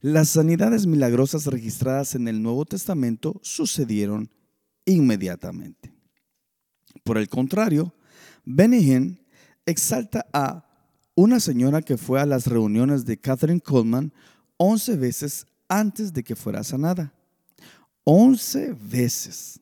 Las 0.00 0.30
sanidades 0.30 0.86
milagrosas 0.86 1.46
registradas 1.46 2.14
en 2.14 2.28
el 2.28 2.42
Nuevo 2.42 2.64
Testamento 2.64 3.40
sucedieron 3.42 4.30
inmediatamente. 4.84 5.94
Por 7.02 7.18
el 7.18 7.28
contrario, 7.28 7.94
Benny 8.44 9.18
exalta 9.64 10.26
a 10.32 10.64
una 11.14 11.40
señora 11.40 11.82
que 11.82 11.96
fue 11.96 12.20
a 12.20 12.26
las 12.26 12.46
reuniones 12.46 13.04
de 13.04 13.18
Catherine 13.18 13.60
Coleman 13.60 14.12
11 14.58 14.96
veces 14.96 15.46
antes 15.68 16.12
de 16.12 16.22
que 16.22 16.36
fuera 16.36 16.62
sanada. 16.62 17.12
11 18.04 18.76
veces. 18.80 19.60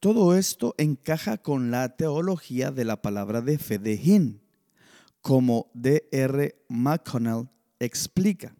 Todo 0.00 0.36
esto 0.36 0.74
encaja 0.78 1.38
con 1.38 1.70
la 1.70 1.96
teología 1.96 2.70
de 2.70 2.84
la 2.84 3.00
palabra 3.02 3.40
de 3.40 3.58
fe 3.58 3.78
de 3.78 3.94
Hin, 3.94 4.40
como 5.20 5.70
D.R. 5.74 6.54
McConnell 6.68 7.48
explica. 7.80 8.54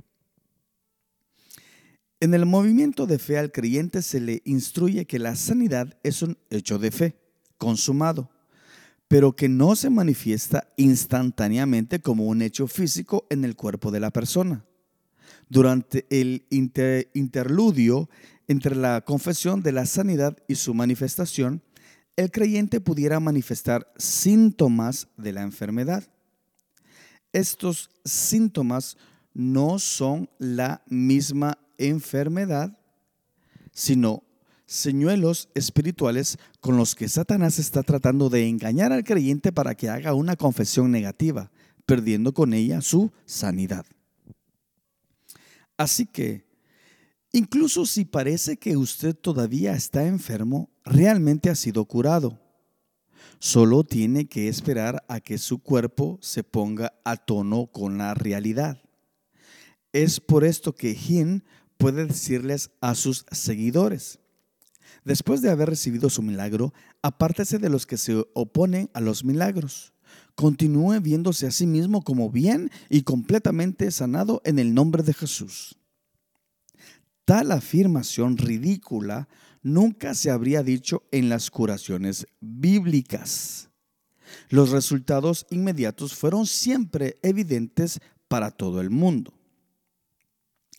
En 2.20 2.34
el 2.34 2.46
movimiento 2.46 3.06
de 3.06 3.18
fe 3.18 3.38
al 3.38 3.52
creyente 3.52 4.02
se 4.02 4.20
le 4.20 4.42
instruye 4.44 5.06
que 5.06 5.18
la 5.18 5.36
sanidad 5.36 5.98
es 6.02 6.22
un 6.22 6.36
hecho 6.50 6.78
de 6.78 6.90
fe, 6.90 7.16
consumado 7.58 8.30
pero 9.08 9.34
que 9.34 9.48
no 9.48 9.74
se 9.74 9.88
manifiesta 9.88 10.70
instantáneamente 10.76 12.00
como 12.00 12.26
un 12.26 12.42
hecho 12.42 12.66
físico 12.66 13.26
en 13.30 13.44
el 13.44 13.56
cuerpo 13.56 13.90
de 13.90 14.00
la 14.00 14.10
persona. 14.10 14.64
Durante 15.48 16.06
el 16.10 16.46
interludio 16.50 18.10
entre 18.48 18.76
la 18.76 19.00
confesión 19.00 19.62
de 19.62 19.72
la 19.72 19.86
sanidad 19.86 20.36
y 20.46 20.56
su 20.56 20.74
manifestación, 20.74 21.62
el 22.16 22.30
creyente 22.30 22.80
pudiera 22.80 23.18
manifestar 23.18 23.90
síntomas 23.96 25.08
de 25.16 25.32
la 25.32 25.42
enfermedad. 25.42 26.04
Estos 27.32 27.90
síntomas 28.04 28.98
no 29.32 29.78
son 29.78 30.28
la 30.38 30.82
misma 30.88 31.58
enfermedad, 31.78 32.78
sino 33.72 34.24
señuelos 34.66 35.48
espirituales 35.54 36.38
con 36.60 36.76
los 36.76 36.94
que 36.94 37.08
Satanás 37.08 37.58
está 37.58 37.82
tratando 37.82 38.28
de 38.28 38.46
engañar 38.46 38.92
al 38.92 39.02
creyente 39.02 39.50
para 39.50 39.74
que 39.74 39.88
haga 39.88 40.12
una 40.12 40.36
confesión 40.36 40.90
negativa, 40.90 41.50
perdiendo 41.86 42.34
con 42.34 42.52
ella 42.52 42.82
su 42.82 43.10
sanidad. 43.24 43.86
Así 45.78 46.04
que, 46.04 46.44
incluso 47.32 47.86
si 47.86 48.04
parece 48.04 48.58
que 48.58 48.76
usted 48.76 49.14
todavía 49.14 49.72
está 49.72 50.04
enfermo, 50.06 50.70
realmente 50.84 51.48
ha 51.48 51.54
sido 51.54 51.86
curado. 51.86 52.38
Solo 53.38 53.84
tiene 53.84 54.26
que 54.26 54.48
esperar 54.48 55.04
a 55.08 55.20
que 55.20 55.38
su 55.38 55.60
cuerpo 55.60 56.18
se 56.20 56.42
ponga 56.42 56.92
a 57.04 57.16
tono 57.16 57.68
con 57.68 57.96
la 57.96 58.12
realidad. 58.12 58.82
Es 59.92 60.20
por 60.20 60.44
esto 60.44 60.74
que 60.74 60.94
Jin 60.94 61.44
puede 61.78 62.04
decirles 62.04 62.70
a 62.80 62.94
sus 62.94 63.24
seguidores, 63.30 64.20
Después 65.08 65.40
de 65.40 65.50
haber 65.50 65.70
recibido 65.70 66.10
su 66.10 66.22
milagro, 66.22 66.74
apártese 67.00 67.58
de 67.58 67.70
los 67.70 67.86
que 67.86 67.96
se 67.96 68.26
oponen 68.34 68.90
a 68.92 69.00
los 69.00 69.24
milagros. 69.24 69.94
Continúe 70.34 71.00
viéndose 71.00 71.46
a 71.46 71.50
sí 71.50 71.66
mismo 71.66 72.02
como 72.02 72.30
bien 72.30 72.70
y 72.90 73.02
completamente 73.02 73.90
sanado 73.90 74.42
en 74.44 74.58
el 74.58 74.74
nombre 74.74 75.02
de 75.02 75.14
Jesús. 75.14 75.78
Tal 77.24 77.52
afirmación 77.52 78.36
ridícula 78.36 79.28
nunca 79.62 80.14
se 80.14 80.30
habría 80.30 80.62
dicho 80.62 81.04
en 81.10 81.28
las 81.28 81.50
curaciones 81.50 82.26
bíblicas. 82.40 83.70
Los 84.50 84.70
resultados 84.70 85.46
inmediatos 85.50 86.14
fueron 86.14 86.46
siempre 86.46 87.18
evidentes 87.22 88.00
para 88.28 88.50
todo 88.50 88.80
el 88.80 88.90
mundo. 88.90 89.32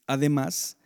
Además, 0.06 0.78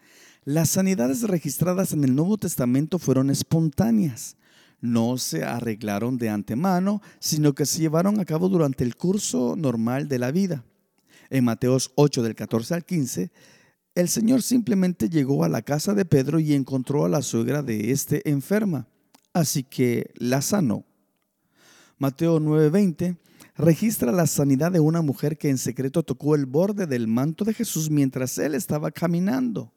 las 0.45 0.69
sanidades 0.69 1.23
registradas 1.23 1.93
en 1.93 2.03
el 2.03 2.15
Nuevo 2.15 2.37
Testamento 2.37 2.99
fueron 2.99 3.29
espontáneas. 3.29 4.35
No 4.81 5.17
se 5.17 5.43
arreglaron 5.43 6.17
de 6.17 6.29
antemano, 6.29 7.01
sino 7.19 7.53
que 7.53 7.65
se 7.65 7.79
llevaron 7.79 8.19
a 8.19 8.25
cabo 8.25 8.49
durante 8.49 8.83
el 8.83 8.97
curso 8.97 9.55
normal 9.55 10.09
de 10.09 10.19
la 10.19 10.31
vida. 10.31 10.65
En 11.29 11.45
Mateos 11.45 11.91
8 11.95 12.21
del 12.21 12.35
14 12.35 12.73
al 12.73 12.83
15, 12.83 13.31
el 13.95 14.09
Señor 14.09 14.41
simplemente 14.41 15.09
llegó 15.09 15.43
a 15.43 15.49
la 15.49 15.61
casa 15.61 15.93
de 15.93 16.03
Pedro 16.03 16.39
y 16.39 16.53
encontró 16.53 17.05
a 17.05 17.09
la 17.09 17.21
suegra 17.21 17.63
de 17.63 17.91
este 17.91 18.29
enferma, 18.29 18.87
así 19.33 19.63
que 19.63 20.11
la 20.15 20.41
sanó. 20.41 20.83
Mateo 21.97 22.39
9:20 22.39 23.17
registra 23.55 24.11
la 24.11 24.27
sanidad 24.27 24.71
de 24.71 24.79
una 24.79 25.01
mujer 25.01 25.37
que 25.37 25.49
en 25.49 25.57
secreto 25.57 26.03
tocó 26.03 26.35
el 26.35 26.45
borde 26.45 26.87
del 26.87 27.07
manto 27.07 27.45
de 27.45 27.53
Jesús 27.53 27.89
mientras 27.89 28.37
él 28.39 28.55
estaba 28.55 28.91
caminando. 28.91 29.71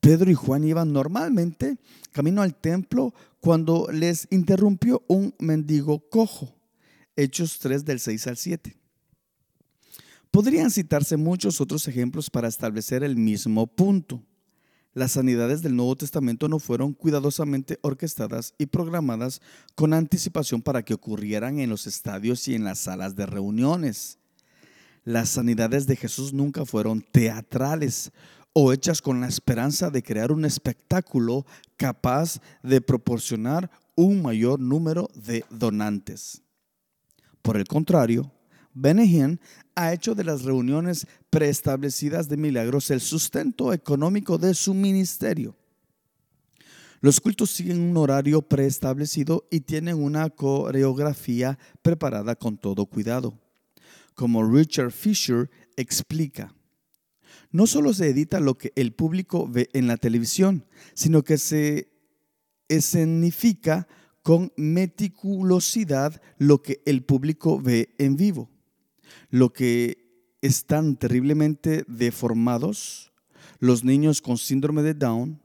Pedro 0.00 0.30
y 0.30 0.34
Juan 0.34 0.64
iban 0.64 0.92
normalmente 0.92 1.78
camino 2.12 2.42
al 2.42 2.54
templo 2.54 3.12
cuando 3.40 3.88
les 3.92 4.26
interrumpió 4.30 5.02
un 5.06 5.34
mendigo 5.38 6.08
cojo. 6.08 6.54
Hechos 7.14 7.58
3 7.58 7.84
del 7.84 8.00
6 8.00 8.26
al 8.26 8.36
7. 8.36 8.76
Podrían 10.30 10.70
citarse 10.70 11.16
muchos 11.16 11.60
otros 11.60 11.88
ejemplos 11.88 12.28
para 12.28 12.48
establecer 12.48 13.02
el 13.04 13.16
mismo 13.16 13.66
punto. 13.66 14.22
Las 14.92 15.12
sanidades 15.12 15.62
del 15.62 15.76
Nuevo 15.76 15.96
Testamento 15.96 16.48
no 16.48 16.58
fueron 16.58 16.94
cuidadosamente 16.94 17.78
orquestadas 17.82 18.54
y 18.56 18.66
programadas 18.66 19.42
con 19.74 19.92
anticipación 19.92 20.62
para 20.62 20.82
que 20.82 20.94
ocurrieran 20.94 21.58
en 21.58 21.68
los 21.68 21.86
estadios 21.86 22.48
y 22.48 22.54
en 22.54 22.64
las 22.64 22.78
salas 22.78 23.14
de 23.14 23.26
reuniones. 23.26 24.18
Las 25.04 25.28
sanidades 25.28 25.86
de 25.86 25.96
Jesús 25.96 26.32
nunca 26.32 26.64
fueron 26.64 27.00
teatrales 27.00 28.10
o 28.58 28.72
hechas 28.72 29.02
con 29.02 29.20
la 29.20 29.28
esperanza 29.28 29.90
de 29.90 30.02
crear 30.02 30.32
un 30.32 30.46
espectáculo 30.46 31.44
capaz 31.76 32.40
de 32.62 32.80
proporcionar 32.80 33.70
un 33.94 34.22
mayor 34.22 34.58
número 34.58 35.10
de 35.14 35.44
donantes. 35.50 36.40
Por 37.42 37.58
el 37.58 37.66
contrario, 37.66 38.32
Benny 38.72 39.38
ha 39.74 39.92
hecho 39.92 40.14
de 40.14 40.24
las 40.24 40.44
reuniones 40.44 41.06
preestablecidas 41.28 42.30
de 42.30 42.38
milagros 42.38 42.90
el 42.90 43.02
sustento 43.02 43.74
económico 43.74 44.38
de 44.38 44.54
su 44.54 44.72
ministerio. 44.72 45.54
Los 47.02 47.20
cultos 47.20 47.50
siguen 47.50 47.78
un 47.78 47.98
horario 47.98 48.40
preestablecido 48.40 49.46
y 49.50 49.60
tienen 49.60 50.02
una 50.02 50.30
coreografía 50.30 51.58
preparada 51.82 52.34
con 52.34 52.56
todo 52.56 52.86
cuidado. 52.86 53.38
Como 54.14 54.42
Richard 54.50 54.92
Fisher 54.92 55.50
explica, 55.76 56.55
no 57.50 57.66
solo 57.66 57.92
se 57.92 58.08
edita 58.08 58.40
lo 58.40 58.58
que 58.58 58.72
el 58.76 58.92
público 58.92 59.48
ve 59.48 59.68
en 59.72 59.86
la 59.86 59.96
televisión, 59.96 60.64
sino 60.94 61.22
que 61.22 61.38
se 61.38 61.92
escenifica 62.68 63.86
con 64.22 64.52
meticulosidad 64.56 66.20
lo 66.38 66.62
que 66.62 66.82
el 66.84 67.04
público 67.04 67.60
ve 67.60 67.94
en 67.98 68.16
vivo. 68.16 68.50
Lo 69.30 69.52
que 69.52 70.34
están 70.42 70.96
terriblemente 70.96 71.84
deformados, 71.86 73.12
los 73.60 73.84
niños 73.84 74.20
con 74.20 74.38
síndrome 74.38 74.82
de 74.82 74.94
Down, 74.94 75.40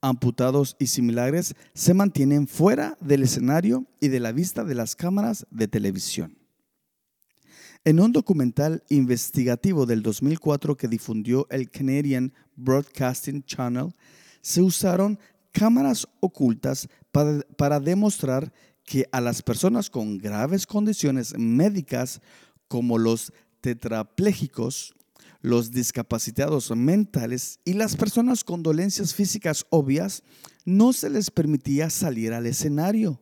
amputados 0.00 0.76
y 0.78 0.86
similares, 0.86 1.54
se 1.74 1.94
mantienen 1.94 2.46
fuera 2.46 2.96
del 3.00 3.22
escenario 3.22 3.86
y 4.00 4.08
de 4.08 4.20
la 4.20 4.32
vista 4.32 4.64
de 4.64 4.74
las 4.74 4.96
cámaras 4.96 5.46
de 5.50 5.68
televisión. 5.68 6.36
En 7.86 8.00
un 8.00 8.10
documental 8.10 8.82
investigativo 8.88 9.86
del 9.86 10.02
2004 10.02 10.76
que 10.76 10.88
difundió 10.88 11.46
el 11.50 11.70
Canadian 11.70 12.32
Broadcasting 12.56 13.44
Channel, 13.44 13.94
se 14.40 14.60
usaron 14.60 15.20
cámaras 15.52 16.08
ocultas 16.18 16.88
para, 17.12 17.78
demostrar 17.78 18.52
que 18.82 19.06
a 19.12 19.20
las 19.20 19.40
personas 19.40 19.88
con 19.88 20.18
graves 20.18 20.66
condiciones 20.66 21.38
médicas 21.38 22.20
como 22.66 22.98
los 22.98 23.32
tetraplégicos, 23.60 24.92
los 25.40 25.70
discapacitados 25.70 26.72
mentales 26.74 27.60
y 27.64 27.74
las 27.74 27.94
personas 27.94 28.42
con 28.42 28.64
dolencias 28.64 29.14
físicas 29.14 29.64
obvias 29.70 30.24
no 30.64 30.92
se 30.92 31.08
les 31.08 31.30
permitía 31.30 31.88
salir 31.90 32.32
al 32.32 32.46
escenario, 32.46 33.20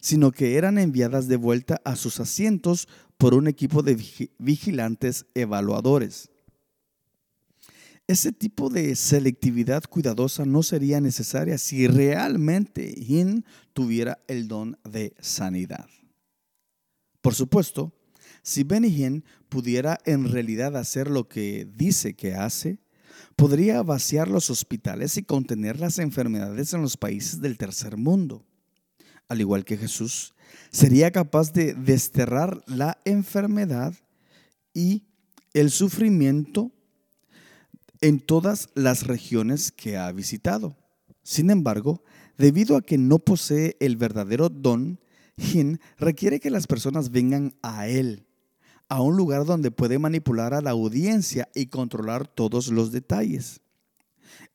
sino 0.00 0.32
que 0.32 0.56
eran 0.56 0.78
enviadas 0.78 1.28
de 1.28 1.36
vuelta 1.36 1.82
a 1.84 1.96
sus 1.96 2.18
asientos 2.18 2.88
por 3.16 3.34
un 3.34 3.48
equipo 3.48 3.82
de 3.82 3.96
vigilantes 4.38 5.26
evaluadores. 5.34 6.30
Ese 8.08 8.30
tipo 8.30 8.70
de 8.70 8.94
selectividad 8.94 9.82
cuidadosa 9.84 10.44
no 10.44 10.62
sería 10.62 11.00
necesaria 11.00 11.58
si 11.58 11.88
realmente 11.88 12.94
Yin 12.94 13.44
tuviera 13.72 14.22
el 14.28 14.46
don 14.46 14.78
de 14.84 15.14
sanidad. 15.18 15.86
Por 17.20 17.34
supuesto, 17.34 17.92
si 18.42 18.62
Benny 18.62 18.86
Hinn 18.86 19.24
pudiera 19.48 19.98
en 20.04 20.30
realidad 20.30 20.76
hacer 20.76 21.10
lo 21.10 21.26
que 21.26 21.66
dice 21.74 22.14
que 22.14 22.34
hace, 22.34 22.78
podría 23.34 23.82
vaciar 23.82 24.28
los 24.28 24.50
hospitales 24.50 25.16
y 25.16 25.24
contener 25.24 25.80
las 25.80 25.98
enfermedades 25.98 26.72
en 26.72 26.82
los 26.82 26.96
países 26.96 27.40
del 27.40 27.58
tercer 27.58 27.96
mundo. 27.96 28.46
Al 29.26 29.40
igual 29.40 29.64
que 29.64 29.76
Jesús, 29.76 30.35
sería 30.70 31.10
capaz 31.10 31.52
de 31.52 31.74
desterrar 31.74 32.62
la 32.66 32.98
enfermedad 33.04 33.94
y 34.74 35.04
el 35.54 35.70
sufrimiento 35.70 36.70
en 38.00 38.20
todas 38.20 38.68
las 38.74 39.06
regiones 39.06 39.72
que 39.72 39.96
ha 39.96 40.10
visitado. 40.12 40.76
Sin 41.22 41.50
embargo, 41.50 42.02
debido 42.36 42.76
a 42.76 42.82
que 42.82 42.98
no 42.98 43.18
posee 43.18 43.76
el 43.80 43.96
verdadero 43.96 44.48
don, 44.48 45.00
Hin 45.36 45.80
requiere 45.98 46.40
que 46.40 46.50
las 46.50 46.66
personas 46.66 47.10
vengan 47.10 47.54
a 47.62 47.88
él, 47.88 48.26
a 48.88 49.02
un 49.02 49.16
lugar 49.16 49.44
donde 49.44 49.70
puede 49.70 49.98
manipular 49.98 50.54
a 50.54 50.60
la 50.60 50.70
audiencia 50.70 51.48
y 51.54 51.66
controlar 51.66 52.26
todos 52.26 52.68
los 52.68 52.92
detalles. 52.92 53.60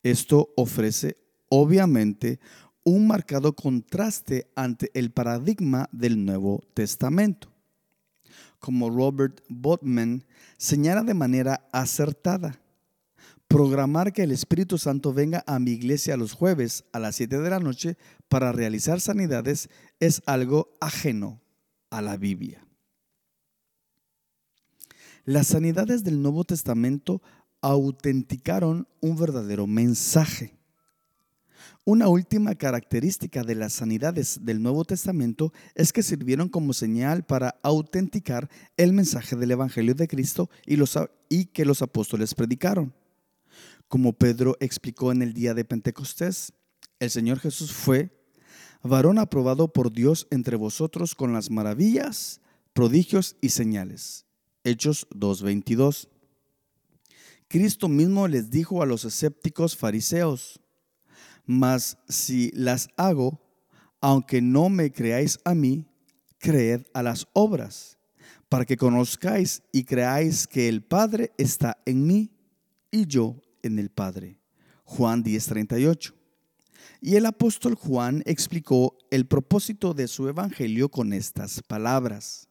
Esto 0.04 0.54
ofrece, 0.56 1.18
obviamente, 1.50 2.40
un 2.84 3.08
marcado 3.08 3.54
contraste 3.56 4.48
ante 4.56 4.90
el 4.94 5.12
paradigma 5.12 5.90
del 5.92 6.26
Nuevo 6.26 6.64
Testamento. 6.74 7.52
Como 8.60 8.90
Robert 8.90 9.42
Botman 9.50 10.24
señala 10.58 11.04
de 11.04 11.14
manera 11.14 11.68
acertada, 11.72 12.60
programar 13.48 14.14
que 14.14 14.24
el 14.24 14.32
Espíritu 14.32 14.78
Santo 14.78 15.14
venga 15.14 15.44
a 15.46 15.60
mi 15.60 15.72
iglesia 15.72 16.16
los 16.16 16.34
jueves 16.34 16.86
a 16.94 17.00
las 17.00 17.16
7 17.16 17.40
de 17.40 17.50
la 17.50 17.60
noche 17.60 17.98
para 18.30 18.52
realizar 18.52 19.02
sanidades 19.02 19.70
es 20.00 20.22
algo 20.26 20.72
ajeno 20.80 21.42
a 21.90 22.02
la 22.02 22.18
Biblia. 22.18 22.66
Las 25.26 25.48
sanidades 25.48 26.04
del 26.04 26.22
Nuevo 26.22 26.46
Testamento 26.46 27.22
autenticaron 27.62 28.88
un 29.02 29.18
verdadero 29.18 29.68
mensaje. 29.68 30.61
Una 31.84 32.10
última 32.10 32.54
característica 32.54 33.42
de 33.42 33.56
las 33.56 33.74
sanidades 33.74 34.40
del 34.44 34.62
Nuevo 34.62 34.86
Testamento 34.86 35.52
es 35.74 35.92
que 35.92 36.04
sirvieron 36.04 36.48
como 36.48 36.74
señal 36.74 37.26
para 37.26 37.60
autenticar 37.64 38.50
el 38.78 38.94
mensaje 38.94 39.36
del 39.36 39.50
Evangelio 39.50 39.96
de 39.96 40.08
Cristo 40.08 40.52
y, 40.68 40.76
los, 40.76 40.98
y 41.28 41.46
que 41.46 41.66
los 41.66 41.82
apóstoles 41.82 42.36
predicaron. 42.36 42.94
Como 43.88 44.14
Pedro 44.14 44.58
explicó 44.60 45.12
en 45.12 45.24
el 45.24 45.34
día 45.34 45.56
de 45.56 45.66
Pentecostés, 45.66 46.54
el 47.00 47.10
Señor 47.10 47.40
Jesús 47.40 47.74
fue 47.74 48.12
varón 48.84 49.18
aprobado 49.18 49.74
por 49.74 49.92
Dios 49.92 50.28
entre 50.30 50.58
vosotros 50.58 51.16
con 51.16 51.34
las 51.34 51.50
maravillas, 51.50 52.42
prodigios 52.74 53.38
y 53.42 53.50
señales. 53.50 54.28
Hechos 54.64 55.08
2.22. 55.10 56.10
Cristo 57.48 57.90
mismo 57.90 58.28
les 58.28 58.52
dijo 58.52 58.84
a 58.84 58.86
los 58.86 59.04
escépticos 59.04 59.76
fariseos, 59.76 60.62
mas 61.52 61.98
si 62.08 62.52
las 62.54 62.88
hago, 62.96 63.40
aunque 64.00 64.42
no 64.42 64.70
me 64.70 64.92
creáis 64.92 65.40
a 65.44 65.54
mí, 65.54 65.86
creed 66.40 66.84
a 66.94 67.04
las 67.04 67.28
obras, 67.34 67.98
para 68.50 68.66
que 68.66 68.78
conozcáis 68.78 69.62
y 69.72 69.84
creáis 69.84 70.48
que 70.48 70.68
el 70.68 70.82
Padre 70.82 71.32
está 71.38 71.78
en 71.86 72.08
mí 72.08 72.32
y 72.90 73.06
yo 73.06 73.42
en 73.62 73.80
el 73.80 73.90
Padre. 73.90 74.40
Juan 74.84 75.24
10:38. 75.24 76.14
Y 77.02 77.16
el 77.16 77.26
apóstol 77.26 77.76
Juan 77.76 78.24
explicó 78.26 78.98
el 79.10 79.26
propósito 79.26 79.94
de 79.94 80.08
su 80.08 80.28
evangelio 80.28 80.90
con 80.90 81.14
estas 81.14 81.62
palabras. 81.62 82.48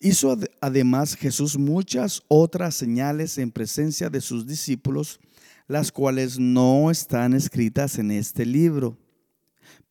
Hizo 0.00 0.36
además 0.60 1.14
Jesús 1.14 1.56
muchas 1.56 2.22
otras 2.28 2.74
señales 2.74 3.38
en 3.38 3.50
presencia 3.50 4.10
de 4.10 4.20
sus 4.20 4.46
discípulos, 4.46 5.20
las 5.66 5.92
cuales 5.92 6.38
no 6.38 6.90
están 6.90 7.34
escritas 7.34 7.98
en 7.98 8.10
este 8.10 8.46
libro. 8.46 8.98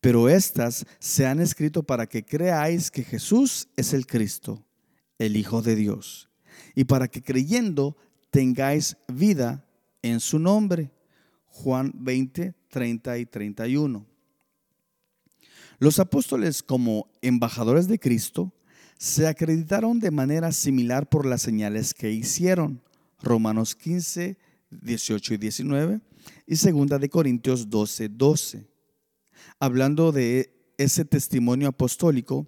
Pero 0.00 0.28
estas 0.28 0.86
se 0.98 1.26
han 1.26 1.40
escrito 1.40 1.82
para 1.82 2.06
que 2.06 2.24
creáis 2.24 2.90
que 2.90 3.02
Jesús 3.02 3.68
es 3.76 3.92
el 3.92 4.06
Cristo, 4.06 4.64
el 5.18 5.36
Hijo 5.36 5.62
de 5.62 5.76
Dios, 5.76 6.30
y 6.74 6.84
para 6.84 7.08
que 7.08 7.22
creyendo 7.22 7.96
tengáis 8.30 8.96
vida 9.08 9.66
en 10.02 10.20
su 10.20 10.38
nombre. 10.38 10.92
Juan 11.46 11.92
20, 11.94 12.54
30 12.68 13.18
y 13.18 13.26
31. 13.26 14.06
Los 15.78 15.98
apóstoles 15.98 16.62
como 16.62 17.10
embajadores 17.22 17.88
de 17.88 17.98
Cristo 17.98 18.52
se 18.98 19.26
acreditaron 19.26 20.00
de 20.00 20.10
manera 20.10 20.52
similar 20.52 21.08
por 21.08 21.26
las 21.26 21.42
señales 21.42 21.94
que 21.94 22.12
hicieron. 22.12 22.82
Romanos 23.22 23.74
15, 23.74 24.38
18 24.70 25.34
y 25.34 25.36
19 25.36 26.00
y 26.46 26.54
2 26.56 27.00
de 27.00 27.08
Corintios 27.08 27.70
12, 27.70 28.08
12. 28.08 28.66
Hablando 29.58 30.12
de 30.12 30.52
ese 30.78 31.04
testimonio 31.04 31.68
apostólico, 31.68 32.46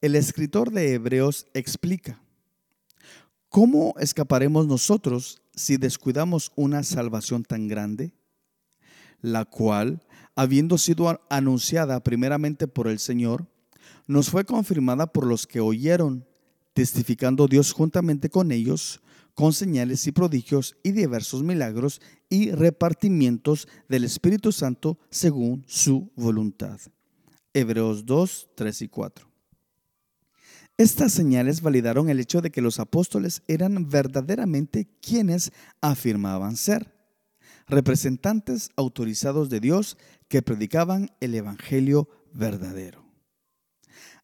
el 0.00 0.14
escritor 0.14 0.70
de 0.70 0.94
Hebreos 0.94 1.46
explica, 1.54 2.22
¿cómo 3.48 3.94
escaparemos 3.98 4.66
nosotros 4.66 5.42
si 5.54 5.76
descuidamos 5.76 6.52
una 6.56 6.82
salvación 6.82 7.42
tan 7.42 7.68
grande, 7.68 8.12
la 9.20 9.44
cual, 9.44 10.02
habiendo 10.36 10.78
sido 10.78 11.20
anunciada 11.28 12.02
primeramente 12.02 12.68
por 12.68 12.86
el 12.86 12.98
Señor, 13.00 13.46
nos 14.06 14.30
fue 14.30 14.44
confirmada 14.44 15.08
por 15.08 15.26
los 15.26 15.46
que 15.46 15.60
oyeron, 15.60 16.24
testificando 16.72 17.48
Dios 17.48 17.72
juntamente 17.72 18.30
con 18.30 18.52
ellos, 18.52 19.00
con 19.38 19.52
señales 19.52 20.04
y 20.08 20.10
prodigios 20.10 20.76
y 20.82 20.90
diversos 20.90 21.44
milagros 21.44 22.00
y 22.28 22.50
repartimientos 22.50 23.68
del 23.88 24.02
Espíritu 24.02 24.50
Santo 24.50 24.98
según 25.10 25.62
su 25.68 26.10
voluntad. 26.16 26.80
Hebreos 27.54 28.04
2, 28.04 28.48
3 28.56 28.82
y 28.82 28.88
4. 28.88 29.30
Estas 30.76 31.12
señales 31.12 31.62
validaron 31.62 32.10
el 32.10 32.18
hecho 32.18 32.40
de 32.40 32.50
que 32.50 32.60
los 32.60 32.80
apóstoles 32.80 33.42
eran 33.46 33.88
verdaderamente 33.88 34.88
quienes 35.00 35.52
afirmaban 35.80 36.56
ser, 36.56 36.92
representantes 37.68 38.70
autorizados 38.74 39.50
de 39.50 39.60
Dios 39.60 39.98
que 40.26 40.42
predicaban 40.42 41.12
el 41.20 41.36
Evangelio 41.36 42.08
verdadero. 42.32 43.07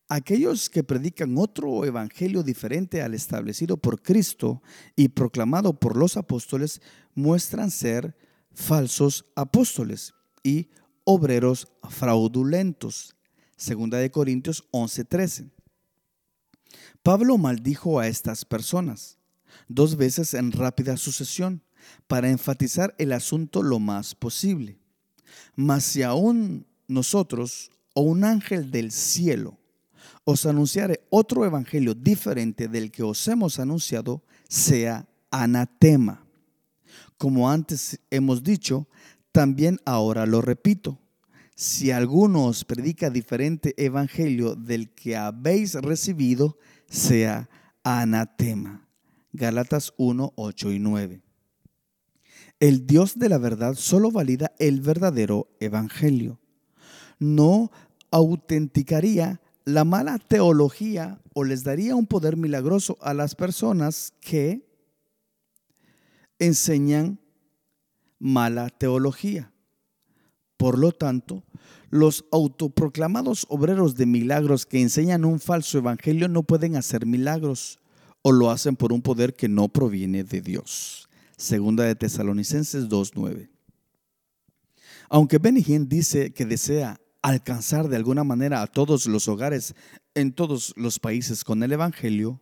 Aquellos 0.09 0.69
que 0.69 0.85
predican 0.85 1.39
otro 1.39 1.85
evangelio 1.85 2.43
diferente 2.43 3.01
al 3.01 3.15
establecido 3.15 3.79
por 3.79 4.03
Cristo 4.03 4.63
y 4.97 5.09
proclamado 5.09 5.79
por 5.79 5.97
los 5.97 6.17
apóstoles 6.19 6.83
muestran 7.15 7.71
ser 7.71 8.15
falsos 8.53 9.25
apóstoles 9.35 10.13
y 10.43 10.69
obreros 11.05 11.69
fraudulentos. 11.89 13.17
Segunda 13.57 13.99
de 13.99 14.11
Corintios 14.11 14.69
11:13. 14.73 15.51
Pablo 17.03 17.39
maldijo 17.39 17.99
a 17.99 18.07
estas 18.07 18.45
personas 18.45 19.19
dos 19.69 19.97
veces 19.97 20.35
en 20.35 20.53
rápida 20.53 20.97
sucesión 20.97 21.63
para 22.07 22.31
enfatizar 22.31 22.95
el 22.99 23.13
asunto 23.13 23.63
lo 23.63 23.79
más 23.79 24.15
posible. 24.15 24.79
Mas 25.55 25.85
si 25.85 26.03
aún 26.03 26.67
nosotros 26.89 27.71
o 27.95 28.03
un 28.03 28.25
ángel 28.25 28.71
del 28.71 28.91
cielo 28.91 29.59
os 30.25 30.47
anunciare 30.47 31.05
otro 31.11 31.45
evangelio 31.45 31.95
diferente 31.95 32.69
del 32.69 32.91
que 32.91 33.03
os 33.03 33.27
hemos 33.29 33.59
anunciado, 33.59 34.23
sea 34.49 35.07
anatema. 35.31 36.27
Como 37.19 37.51
antes 37.51 38.01
hemos 38.11 38.43
dicho, 38.43 38.89
también 39.33 39.79
ahora 39.85 40.27
lo 40.27 40.41
repito. 40.41 40.99
Si 41.55 41.91
alguno 41.91 42.47
os 42.47 42.65
predica 42.65 43.11
diferente 43.11 43.75
evangelio 43.77 44.57
del 44.57 44.91
que 44.91 45.17
habéis 45.17 45.75
recibido, 45.75 46.59
sea 46.89 47.49
anatema. 47.85 48.89
Gálatas 49.33 49.93
1, 49.97 50.33
8 50.37 50.73
y 50.73 50.79
9. 50.79 51.23
El 52.61 52.87
Dios 52.87 53.19
de 53.19 53.29
la 53.29 53.39
verdad 53.39 53.75
solo 53.75 54.11
valida 54.11 54.53
el 54.59 54.81
verdadero 54.81 55.49
evangelio. 55.61 56.41
No 57.19 57.71
autenticaría 58.11 59.41
la 59.65 59.85
mala 59.85 60.19
teología 60.19 61.21
o 61.33 61.45
les 61.45 61.65
daría 61.65 61.97
un 61.97 62.07
poder 62.07 62.37
milagroso 62.37 62.99
a 63.01 63.15
las 63.15 63.35
personas 63.35 64.13
que 64.21 64.69
enseñan 66.39 67.19
mala 68.19 68.69
teología. 68.71 69.53
Por 70.57 70.79
lo 70.79 70.93
tanto, 70.93 71.45
los 71.91 72.25
autoproclamados 72.31 73.47
obreros 73.49 73.97
de 73.97 74.07
milagros 74.07 74.67
que 74.67 74.81
enseñan 74.81 75.25
un 75.25 75.41
falso 75.41 75.79
evangelio 75.79 76.29
no 76.29 76.43
pueden 76.43 76.77
hacer 76.77 77.07
milagros 77.07 77.81
o 78.23 78.33
lo 78.33 78.51
hacen 78.51 78.77
por 78.77 78.93
un 78.93 79.03
poder 79.03 79.35
que 79.35 79.49
no 79.49 79.69
proviene 79.69 80.25
de 80.25 80.41
Dios. 80.41 81.09
Segunda 81.37 81.85
de 81.85 81.95
Tesalonicenses 81.95 82.89
2.9. 82.89 83.51
Aunque 85.09 85.39
Benny 85.39 85.63
dice 85.87 86.33
que 86.33 86.47
desea 86.47 87.01
alcanzar 87.25 87.89
de 87.89 87.97
alguna 87.97 88.23
manera 88.23 88.61
a 88.61 88.67
todos 88.67 89.07
los 89.07 89.29
hogares 89.29 89.75
en 90.15 90.35
todos 90.35 90.75
los 90.77 90.99
países 90.99 91.43
con 91.43 91.63
el 91.63 91.73
Evangelio, 91.73 92.39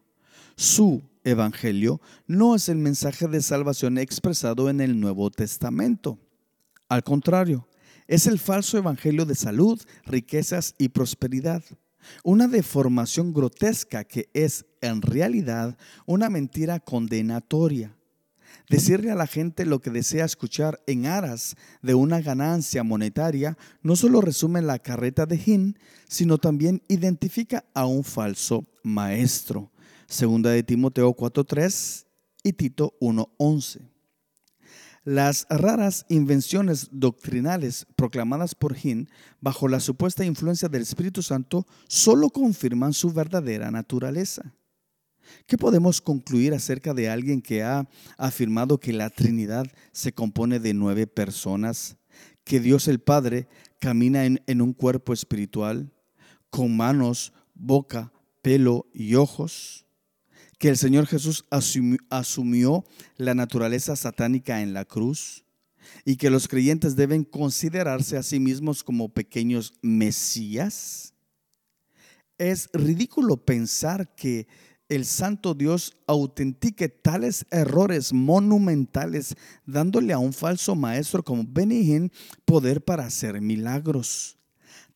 su 0.57 1.05
Evangelio 1.23 2.01
no 2.27 2.57
es 2.57 2.69
el 2.69 2.79
mensaje 2.79 3.29
de 3.29 3.43
salvación 3.43 3.97
expresado 3.97 4.69
en 4.69 4.81
el 4.81 4.99
Nuevo 4.99 5.31
Testamento. 5.31 6.19
Al 6.89 7.05
contrario, 7.05 7.69
es 8.09 8.27
el 8.27 8.41
falso 8.41 8.77
evangelio 8.77 9.25
de 9.25 9.37
salud, 9.37 9.81
riquezas 10.05 10.75
y 10.79 10.89
prosperidad. 10.89 11.63
Una 12.25 12.49
deformación 12.49 13.33
grotesca 13.33 14.03
que 14.03 14.31
es 14.35 14.67
en 14.81 15.01
realidad 15.01 15.79
una 16.07 16.29
mentira 16.29 16.81
condenatoria. 16.81 17.97
Decirle 18.69 19.11
a 19.11 19.17
la 19.17 19.27
gente 19.27 19.67
lo 19.67 19.81
que 19.81 19.91
desea 19.91 20.25
escuchar 20.25 20.81
en 20.87 21.07
aras 21.07 21.57
de 21.83 21.95
una 21.95 22.21
ganancia 22.21 22.83
monetaria 22.83 23.59
no 23.83 23.97
solo 23.97 24.21
resume 24.21 24.63
la 24.63 24.79
carreta 24.79 25.27
de 25.27 25.41
Hin, 25.45 25.79
sino 26.09 26.39
también 26.39 26.83
identifica 26.89 27.65
a 27.75 27.87
un 27.87 28.05
falso 28.05 28.67
maestro. 28.83 29.71
Segunda 30.07 30.51
de 30.51 30.63
Timoteo 30.63 31.15
4.3 31.15 32.07
y 32.43 32.53
Tito 32.53 32.95
1.11. 33.01 33.93
Las 35.05 35.47
raras 35.51 36.07
invenciones 36.09 36.89
doctrinales 36.93 37.87
proclamadas 37.97 38.55
por 38.55 38.77
Hin 38.77 39.09
bajo 39.41 39.67
la 39.67 39.81
supuesta 39.81 40.25
influencia 40.25 40.69
del 40.69 40.83
Espíritu 40.83 41.23
Santo 41.23 41.67
solo 41.89 42.31
confirman 42.31 42.93
su 42.93 43.13
verdadera 43.13 43.73
naturaleza. 43.73 44.55
¿Qué 45.47 45.57
podemos 45.59 46.01
concluir 46.01 46.55
acerca 46.55 46.95
de 46.95 47.09
alguien 47.09 47.43
que 47.43 47.63
ha 47.63 47.89
afirmado 48.17 48.79
que 48.79 48.93
la 48.93 49.11
Trinidad 49.11 49.67
se 49.93 50.13
compone 50.13 50.59
de 50.61 50.75
nueve 50.75 51.07
personas, 51.07 51.97
que 52.45 52.61
Dios 52.61 52.89
el 52.89 53.01
Padre 53.01 53.49
camina 53.79 54.25
en, 54.25 54.63
un 54.63 54.73
cuerpo 54.73 55.13
espiritual, 55.13 55.93
con 56.51 56.77
manos, 56.77 57.33
boca, 57.55 58.13
pelo 58.43 58.87
y 58.93 59.15
ojos? 59.15 59.83
que 60.63 60.69
el 60.69 60.77
Señor 60.77 61.09
Jesús 61.09 61.45
asumió, 61.51 62.85
la 63.17 63.35
naturaleza 63.35 63.97
satánica 63.97 64.63
en 64.63 64.73
la 64.73 64.85
cruz 64.85 65.45
y 66.05 66.15
que 66.15 66.31
los 66.31 66.47
creyentes 66.47 66.95
deben 66.95 67.25
considerarse 67.25 68.17
a 68.17 68.23
sí 68.23 68.39
mismos 68.39 68.85
como 68.85 69.09
pequeños 69.09 69.75
mesías? 69.83 71.15
Es 72.39 72.71
ridículo 72.73 73.45
pensar 73.45 74.15
que 74.15 74.47
el 74.93 75.07
santo 75.07 75.55
Dios 75.55 75.97
autentique 76.07 76.91
tales 76.91 77.47
errores 77.51 78.13
monumentales 78.13 79.37
dándole 79.65 80.13
a 80.13 80.19
un 80.19 80.35
falso 80.35 80.75
maestro 80.75 81.25
como 81.25 81.45
Benihín 81.49 82.13
poder 82.45 82.85
para 82.85 83.07
hacer 83.07 83.41
milagros. 83.41 84.37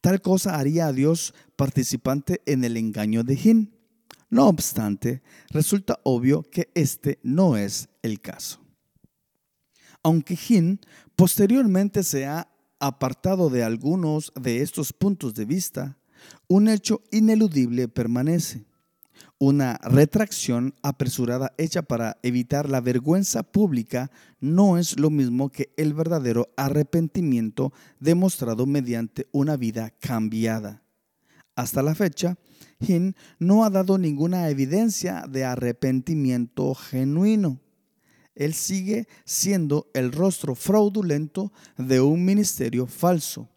Tal 0.03 0.21
cosa 0.21 0.59
haría 0.59 0.89
a 0.89 0.93
Dios 0.93 1.33
participante 1.57 2.43
en 2.45 2.63
el 2.65 2.77
engaño 2.77 3.25
de 3.25 3.41
Hin. 3.43 3.75
No 4.29 4.49
obstante, 4.49 5.23
resulta 5.49 5.99
obvio 6.03 6.43
que 6.43 6.71
este 6.75 7.19
no 7.23 7.57
es 7.57 7.89
el 8.03 8.21
caso. 8.21 8.61
Aunque 10.03 10.37
Hin 10.37 10.79
posteriormente 11.17 12.03
se 12.03 12.27
ha 12.27 12.51
apartado 12.81 13.49
de 13.49 13.65
algunos 13.65 14.31
de 14.39 14.61
estos 14.61 14.93
puntos 14.93 15.33
de 15.33 15.47
vista, 15.47 15.97
un 16.49 16.69
hecho 16.69 17.03
ineludible 17.11 17.89
permanece. 17.89 18.67
Una 19.39 19.79
retracción 19.83 20.73
apresurada 20.83 21.53
hecha 21.59 21.83
para 21.83 22.17
evitar 22.23 22.71
la 22.71 22.81
vergüenza 22.81 23.43
pública 23.43 24.11
no 24.41 24.79
es 24.79 24.99
lo 24.99 25.11
mismo 25.11 25.51
que 25.51 25.75
el 25.77 25.93
verdadero 25.93 26.49
arrepentimiento 26.57 27.71
demostrado 28.01 28.65
mediante 28.65 29.27
una 29.33 29.59
vida 29.59 29.93
cambiada. 30.01 30.83
Hasta 31.55 31.83
la 31.83 31.95
fecha, 31.95 32.39
Hin 32.81 33.15
no 33.39 33.65
ha 33.65 33.71
dado 33.71 33.99
ninguna 33.99 34.49
evidencia 34.49 35.27
de 35.29 35.45
arrepentimiento 35.45 36.75
genuino. 36.75 37.61
Él 38.35 38.55
sigue 38.55 39.07
siendo 39.27 39.91
el 39.93 40.13
rostro 40.13 40.55
fraudulento 40.55 41.53
de 41.77 42.01
un 42.01 42.25
ministerio 42.25 42.87
falso, 42.87 43.51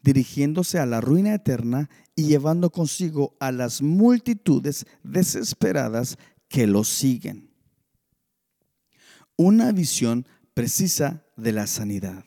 dirigiéndose 0.00 0.78
a 0.78 0.86
la 0.86 1.00
ruina 1.00 1.34
eterna 1.34 1.90
y 2.16 2.24
llevando 2.24 2.70
consigo 2.70 3.36
a 3.40 3.50
las 3.52 3.82
multitudes 3.82 4.86
desesperadas 5.02 6.16
que 6.48 6.66
lo 6.66 6.84
siguen. 6.84 7.50
Una 9.36 9.72
visión 9.72 10.26
precisa 10.54 11.24
de 11.36 11.52
la 11.52 11.66
sanidad. 11.66 12.24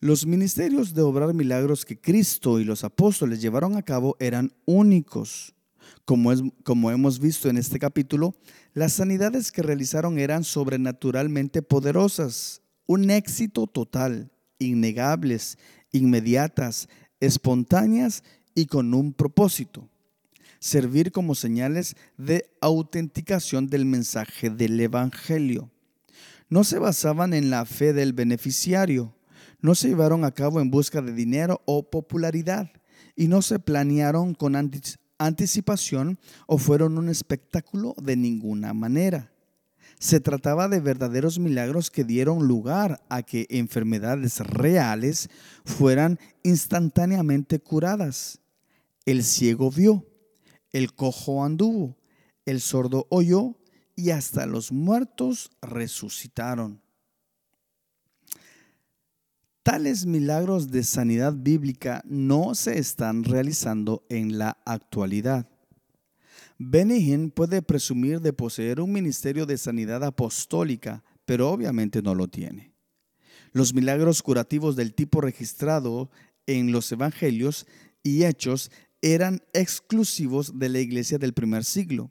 Los 0.00 0.26
ministerios 0.26 0.94
de 0.94 1.02
obrar 1.02 1.32
milagros 1.34 1.84
que 1.84 2.00
Cristo 2.00 2.58
y 2.58 2.64
los 2.64 2.82
apóstoles 2.82 3.40
llevaron 3.40 3.76
a 3.76 3.82
cabo 3.82 4.16
eran 4.18 4.52
únicos. 4.64 5.54
Como, 6.04 6.32
es, 6.32 6.42
como 6.64 6.90
hemos 6.90 7.20
visto 7.20 7.48
en 7.48 7.56
este 7.56 7.78
capítulo, 7.78 8.34
las 8.72 8.94
sanidades 8.94 9.52
que 9.52 9.62
realizaron 9.62 10.18
eran 10.18 10.42
sobrenaturalmente 10.42 11.62
poderosas, 11.62 12.62
un 12.86 13.10
éxito 13.10 13.66
total, 13.66 14.32
innegables, 14.58 15.58
inmediatas, 15.92 16.88
espontáneas 17.22 18.24
y 18.54 18.66
con 18.66 18.92
un 18.94 19.12
propósito, 19.12 19.88
servir 20.58 21.12
como 21.12 21.34
señales 21.34 21.96
de 22.18 22.50
autenticación 22.60 23.68
del 23.68 23.86
mensaje 23.86 24.50
del 24.50 24.78
Evangelio. 24.78 25.70
No 26.48 26.64
se 26.64 26.78
basaban 26.78 27.32
en 27.32 27.48
la 27.48 27.64
fe 27.64 27.92
del 27.92 28.12
beneficiario, 28.12 29.14
no 29.60 29.74
se 29.74 29.88
llevaron 29.88 30.24
a 30.24 30.32
cabo 30.32 30.60
en 30.60 30.70
busca 30.70 31.00
de 31.00 31.14
dinero 31.14 31.62
o 31.64 31.88
popularidad 31.88 32.70
y 33.14 33.28
no 33.28 33.40
se 33.40 33.60
planearon 33.60 34.34
con 34.34 34.56
anticipación 35.18 36.18
o 36.46 36.58
fueron 36.58 36.98
un 36.98 37.08
espectáculo 37.08 37.94
de 38.02 38.16
ninguna 38.16 38.74
manera. 38.74 39.31
Se 40.02 40.18
trataba 40.18 40.66
de 40.66 40.80
verdaderos 40.80 41.38
milagros 41.38 41.88
que 41.88 42.02
dieron 42.02 42.48
lugar 42.48 43.00
a 43.08 43.22
que 43.22 43.46
enfermedades 43.50 44.40
reales 44.40 45.30
fueran 45.64 46.18
instantáneamente 46.42 47.60
curadas. 47.60 48.40
El 49.06 49.22
ciego 49.22 49.70
vio, 49.70 50.04
el 50.72 50.92
cojo 50.92 51.44
anduvo, 51.44 51.96
el 52.46 52.60
sordo 52.60 53.06
oyó 53.10 53.56
y 53.94 54.10
hasta 54.10 54.44
los 54.46 54.72
muertos 54.72 55.52
resucitaron. 55.62 56.82
Tales 59.62 60.04
milagros 60.04 60.72
de 60.72 60.82
sanidad 60.82 61.32
bíblica 61.32 62.02
no 62.06 62.56
se 62.56 62.76
están 62.76 63.22
realizando 63.22 64.04
en 64.08 64.36
la 64.36 64.58
actualidad. 64.64 65.51
Benny 66.64 67.28
puede 67.28 67.60
presumir 67.60 68.20
de 68.20 68.32
poseer 68.32 68.80
un 68.80 68.92
ministerio 68.92 69.46
de 69.46 69.58
sanidad 69.58 70.04
apostólica, 70.04 71.02
pero 71.24 71.50
obviamente 71.50 72.02
no 72.02 72.14
lo 72.14 72.28
tiene. 72.28 72.72
Los 73.52 73.74
milagros 73.74 74.22
curativos 74.22 74.76
del 74.76 74.94
tipo 74.94 75.20
registrado 75.20 76.10
en 76.46 76.70
los 76.70 76.90
evangelios 76.92 77.66
y 78.02 78.24
hechos 78.24 78.70
eran 79.00 79.42
exclusivos 79.52 80.58
de 80.58 80.68
la 80.68 80.78
iglesia 80.78 81.18
del 81.18 81.32
primer 81.32 81.64
siglo. 81.64 82.10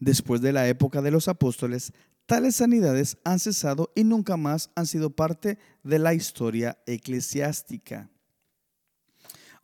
Después 0.00 0.40
de 0.40 0.52
la 0.52 0.68
época 0.68 1.02
de 1.02 1.10
los 1.10 1.28
apóstoles, 1.28 1.92
tales 2.24 2.56
sanidades 2.56 3.18
han 3.24 3.38
cesado 3.38 3.92
y 3.94 4.04
nunca 4.04 4.38
más 4.38 4.70
han 4.74 4.86
sido 4.86 5.10
parte 5.10 5.58
de 5.82 5.98
la 5.98 6.14
historia 6.14 6.78
eclesiástica. 6.86 8.10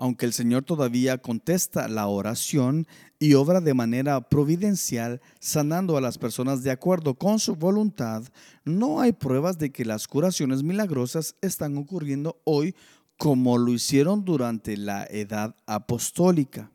Aunque 0.02 0.26
el 0.26 0.32
Señor 0.32 0.64
todavía 0.64 1.18
contesta 1.18 1.86
la 1.86 2.08
oración 2.08 2.88
y 3.20 3.34
obra 3.34 3.60
de 3.60 3.72
manera 3.72 4.20
providencial, 4.20 5.20
sanando 5.38 5.96
a 5.96 6.00
las 6.00 6.18
personas 6.18 6.64
de 6.64 6.72
acuerdo 6.72 7.14
con 7.14 7.38
su 7.38 7.54
voluntad, 7.54 8.24
no 8.64 9.00
hay 9.00 9.12
pruebas 9.12 9.58
de 9.58 9.70
que 9.70 9.84
las 9.84 10.08
curaciones 10.08 10.64
milagrosas 10.64 11.36
están 11.40 11.76
ocurriendo 11.76 12.40
hoy 12.42 12.74
como 13.16 13.58
lo 13.58 13.70
hicieron 13.70 14.24
durante 14.24 14.76
la 14.76 15.04
edad 15.04 15.54
apostólica. 15.66 16.72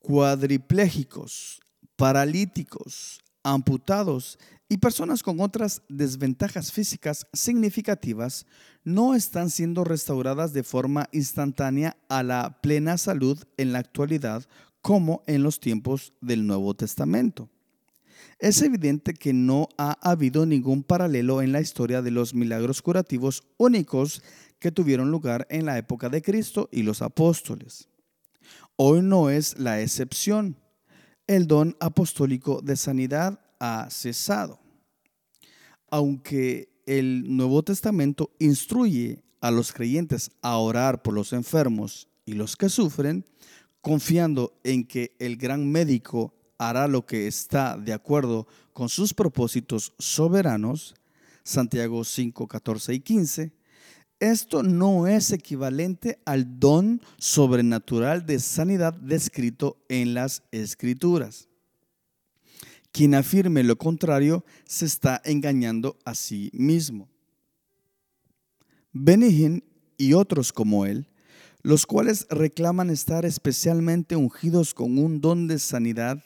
Cuadriplégicos, 0.00 1.60
paralíticos, 1.94 3.20
amputados 3.44 4.36
y 4.68 4.78
personas 4.78 5.22
con 5.22 5.40
otras 5.40 5.82
desventajas 5.88 6.72
físicas 6.72 7.26
significativas 7.32 8.46
no 8.82 9.14
están 9.14 9.50
siendo 9.50 9.84
restauradas 9.84 10.52
de 10.52 10.62
forma 10.62 11.08
instantánea 11.12 11.96
a 12.08 12.22
la 12.22 12.60
plena 12.62 12.96
salud 12.96 13.42
en 13.56 13.72
la 13.72 13.80
actualidad 13.80 14.44
como 14.80 15.22
en 15.26 15.42
los 15.42 15.60
tiempos 15.60 16.12
del 16.20 16.46
Nuevo 16.46 16.74
Testamento. 16.74 17.48
Es 18.38 18.62
evidente 18.62 19.14
que 19.14 19.32
no 19.32 19.68
ha 19.78 19.98
habido 20.02 20.44
ningún 20.44 20.82
paralelo 20.82 21.40
en 21.40 21.52
la 21.52 21.60
historia 21.60 22.02
de 22.02 22.10
los 22.10 22.34
milagros 22.34 22.82
curativos 22.82 23.44
únicos 23.56 24.22
que 24.58 24.72
tuvieron 24.72 25.10
lugar 25.10 25.46
en 25.50 25.66
la 25.66 25.78
época 25.78 26.08
de 26.08 26.22
Cristo 26.22 26.68
y 26.72 26.82
los 26.82 27.02
apóstoles. 27.02 27.88
Hoy 28.76 29.02
no 29.02 29.30
es 29.30 29.58
la 29.58 29.80
excepción. 29.80 30.56
El 31.26 31.46
don 31.46 31.76
apostólico 31.80 32.60
de 32.60 32.76
sanidad 32.76 33.40
ha 33.64 33.88
cesado. 33.90 34.60
Aunque 35.90 36.68
el 36.86 37.36
Nuevo 37.36 37.62
Testamento 37.62 38.30
instruye 38.38 39.22
a 39.40 39.50
los 39.50 39.72
creyentes 39.72 40.30
a 40.42 40.58
orar 40.58 41.02
por 41.02 41.14
los 41.14 41.32
enfermos 41.32 42.08
y 42.26 42.34
los 42.34 42.56
que 42.56 42.68
sufren, 42.68 43.24
confiando 43.80 44.58
en 44.64 44.84
que 44.84 45.14
el 45.18 45.36
gran 45.36 45.70
médico 45.70 46.34
hará 46.58 46.88
lo 46.88 47.06
que 47.06 47.26
está 47.26 47.76
de 47.76 47.92
acuerdo 47.92 48.46
con 48.72 48.88
sus 48.88 49.14
propósitos 49.14 49.94
soberanos, 49.98 50.94
Santiago 51.42 52.04
5, 52.04 52.48
14 52.48 52.94
y 52.94 53.00
15, 53.00 53.52
esto 54.20 54.62
no 54.62 55.06
es 55.06 55.32
equivalente 55.32 56.18
al 56.24 56.58
don 56.58 57.02
sobrenatural 57.18 58.24
de 58.24 58.40
sanidad 58.40 58.94
descrito 58.94 59.76
en 59.88 60.14
las 60.14 60.42
escrituras. 60.50 61.48
Quien 62.94 63.16
afirme 63.16 63.64
lo 63.64 63.76
contrario 63.76 64.44
se 64.64 64.84
está 64.84 65.20
engañando 65.24 65.98
a 66.04 66.14
sí 66.14 66.52
mismo. 66.54 67.08
Benihin 68.92 69.64
y 69.98 70.12
otros 70.12 70.52
como 70.52 70.86
él, 70.86 71.08
los 71.62 71.86
cuales 71.86 72.28
reclaman 72.30 72.90
estar 72.90 73.24
especialmente 73.24 74.14
ungidos 74.14 74.74
con 74.74 74.96
un 74.96 75.20
don 75.20 75.48
de 75.48 75.58
sanidad, 75.58 76.22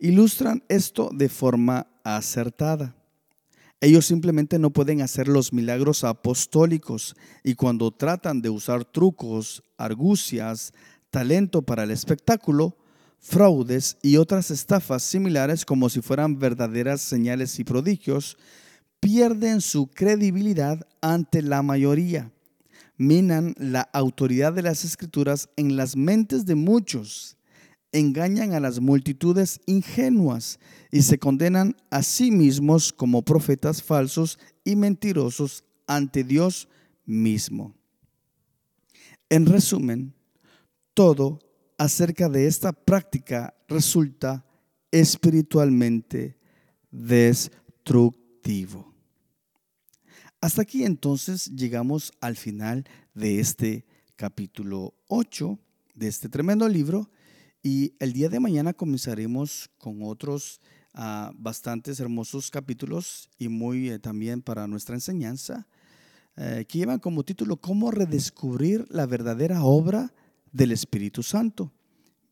ilustran 0.00 0.64
esto 0.68 1.10
de 1.14 1.28
forma 1.28 1.86
acertada. 2.02 2.96
Ellos 3.80 4.04
simplemente 4.04 4.58
no 4.58 4.70
pueden 4.70 5.02
hacer 5.02 5.28
los 5.28 5.52
milagros 5.52 6.02
apostólicos 6.02 7.14
y 7.44 7.54
cuando 7.54 7.92
tratan 7.92 8.42
de 8.42 8.50
usar 8.50 8.84
trucos, 8.84 9.62
argucias, 9.76 10.72
talento 11.12 11.62
para 11.62 11.84
el 11.84 11.92
espectáculo, 11.92 12.76
fraudes 13.18 13.96
y 14.02 14.16
otras 14.16 14.50
estafas 14.50 15.02
similares 15.02 15.64
como 15.64 15.88
si 15.88 16.00
fueran 16.00 16.38
verdaderas 16.38 17.00
señales 17.00 17.58
y 17.58 17.64
prodigios, 17.64 18.36
pierden 19.00 19.60
su 19.60 19.88
credibilidad 19.88 20.86
ante 21.00 21.42
la 21.42 21.62
mayoría. 21.62 22.32
Minan 22.96 23.54
la 23.58 23.82
autoridad 23.92 24.52
de 24.52 24.62
las 24.62 24.84
escrituras 24.84 25.48
en 25.56 25.76
las 25.76 25.96
mentes 25.96 26.46
de 26.46 26.54
muchos 26.54 27.38
engañan 27.92 28.52
a 28.52 28.60
las 28.60 28.80
multitudes 28.80 29.60
ingenuas 29.66 30.58
y 30.90 31.02
se 31.02 31.18
condenan 31.18 31.76
a 31.90 32.02
sí 32.02 32.30
mismos 32.30 32.92
como 32.92 33.22
profetas 33.22 33.82
falsos 33.82 34.38
y 34.64 34.76
mentirosos 34.76 35.64
ante 35.86 36.24
Dios 36.24 36.68
mismo. 37.06 37.74
En 39.30 39.46
resumen, 39.46 40.14
todo 40.94 41.40
acerca 41.78 42.28
de 42.28 42.46
esta 42.46 42.72
práctica 42.72 43.54
resulta 43.68 44.44
espiritualmente 44.90 46.36
destructivo. 46.90 48.92
Hasta 50.40 50.62
aquí 50.62 50.84
entonces 50.84 51.46
llegamos 51.46 52.12
al 52.20 52.36
final 52.36 52.84
de 53.14 53.40
este 53.40 53.86
capítulo 54.16 54.94
8 55.06 55.58
de 55.94 56.08
este 56.08 56.28
tremendo 56.28 56.68
libro 56.68 57.10
y 57.62 57.94
el 57.98 58.12
día 58.12 58.28
de 58.28 58.40
mañana 58.40 58.72
comenzaremos 58.72 59.70
con 59.78 60.02
otros 60.02 60.60
ah, 60.94 61.32
bastantes 61.36 62.00
hermosos 62.00 62.50
capítulos 62.50 63.30
y 63.38 63.48
muy 63.48 63.90
eh, 63.90 63.98
también 63.98 64.42
para 64.42 64.66
nuestra 64.66 64.94
enseñanza, 64.94 65.66
eh, 66.36 66.64
que 66.68 66.78
llevan 66.78 67.00
como 67.00 67.24
título 67.24 67.56
¿Cómo 67.56 67.90
redescubrir 67.90 68.86
la 68.90 69.06
verdadera 69.06 69.64
obra 69.64 70.12
del 70.52 70.72
Espíritu 70.72 71.22
Santo? 71.22 71.72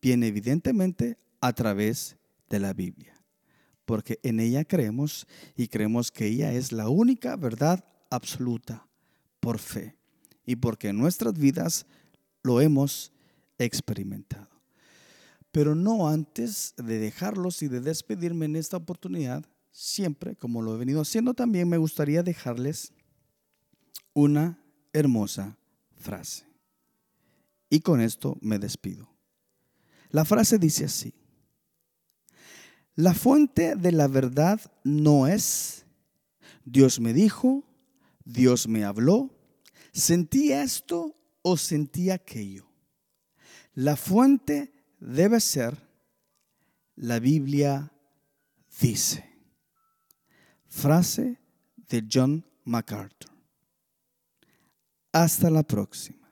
Bien, 0.01 0.23
evidentemente 0.23 1.19
a 1.41 1.53
través 1.53 2.17
de 2.49 2.61
la 2.61 2.73
Biblia, 2.73 3.21
porque 3.85 4.19
en 4.23 4.41
ella 4.41 4.65
creemos 4.65 5.27
y 5.57 5.69
creemos 5.69 6.11
que 6.11 6.27
ella 6.27 6.53
es 6.53 6.73
la 6.73 6.89
única 6.89 7.37
verdad 7.37 7.85
absoluta 8.11 8.87
por 9.41 9.59
fe 9.59 9.97
y 10.45 10.57
porque 10.57 10.89
en 10.89 10.99
nuestras 10.99 11.35
vidas 11.35 11.87
lo 12.43 12.61
hemos 12.61 13.13
experimentado. 13.59 14.49
Pero 15.51 15.75
no 15.75 16.09
antes 16.09 16.75
de 16.77 16.99
dejarlos 16.99 17.63
y 17.63 17.69
de 17.69 17.81
despedirme 17.81 18.47
en 18.47 18.57
esta 18.57 18.77
oportunidad, 18.77 19.45
siempre, 19.71 20.37
como 20.37 20.63
lo 20.63 20.75
he 20.75 20.79
venido 20.79 21.01
haciendo 21.01 21.35
también, 21.35 21.69
me 21.69 21.79
gustaría 21.79 22.23
dejarles 22.23 22.93
una 24.13 24.59
hermosa 24.93 25.57
frase. 25.97 26.45
Y 27.69 27.81
con 27.81 28.01
esto 28.01 28.39
me 28.41 28.59
despido. 28.59 29.15
La 30.11 30.25
frase 30.25 30.59
dice 30.59 30.85
así. 30.85 31.15
La 32.95 33.13
fuente 33.13 33.77
de 33.77 33.93
la 33.93 34.09
verdad 34.09 34.61
no 34.85 35.27
es 35.27 35.87
Dios 36.67 36.99
me 36.99 37.13
dijo, 37.13 37.65
Dios 38.25 38.67
me 38.67 38.85
habló, 38.85 39.31
sentí 39.93 40.53
esto 40.53 41.17
o 41.43 41.57
sentí 41.57 42.11
aquello. 42.11 42.69
La 43.75 43.97
fuente 43.97 44.73
debe 44.99 45.39
ser 45.39 45.81
la 46.97 47.21
Biblia 47.21 47.93
dice. 48.81 49.25
Frase 50.67 51.39
de 51.77 52.05
John 52.13 52.45
MacArthur. 52.65 53.31
Hasta 55.13 55.51
la 55.51 55.63
próxima. 55.63 56.26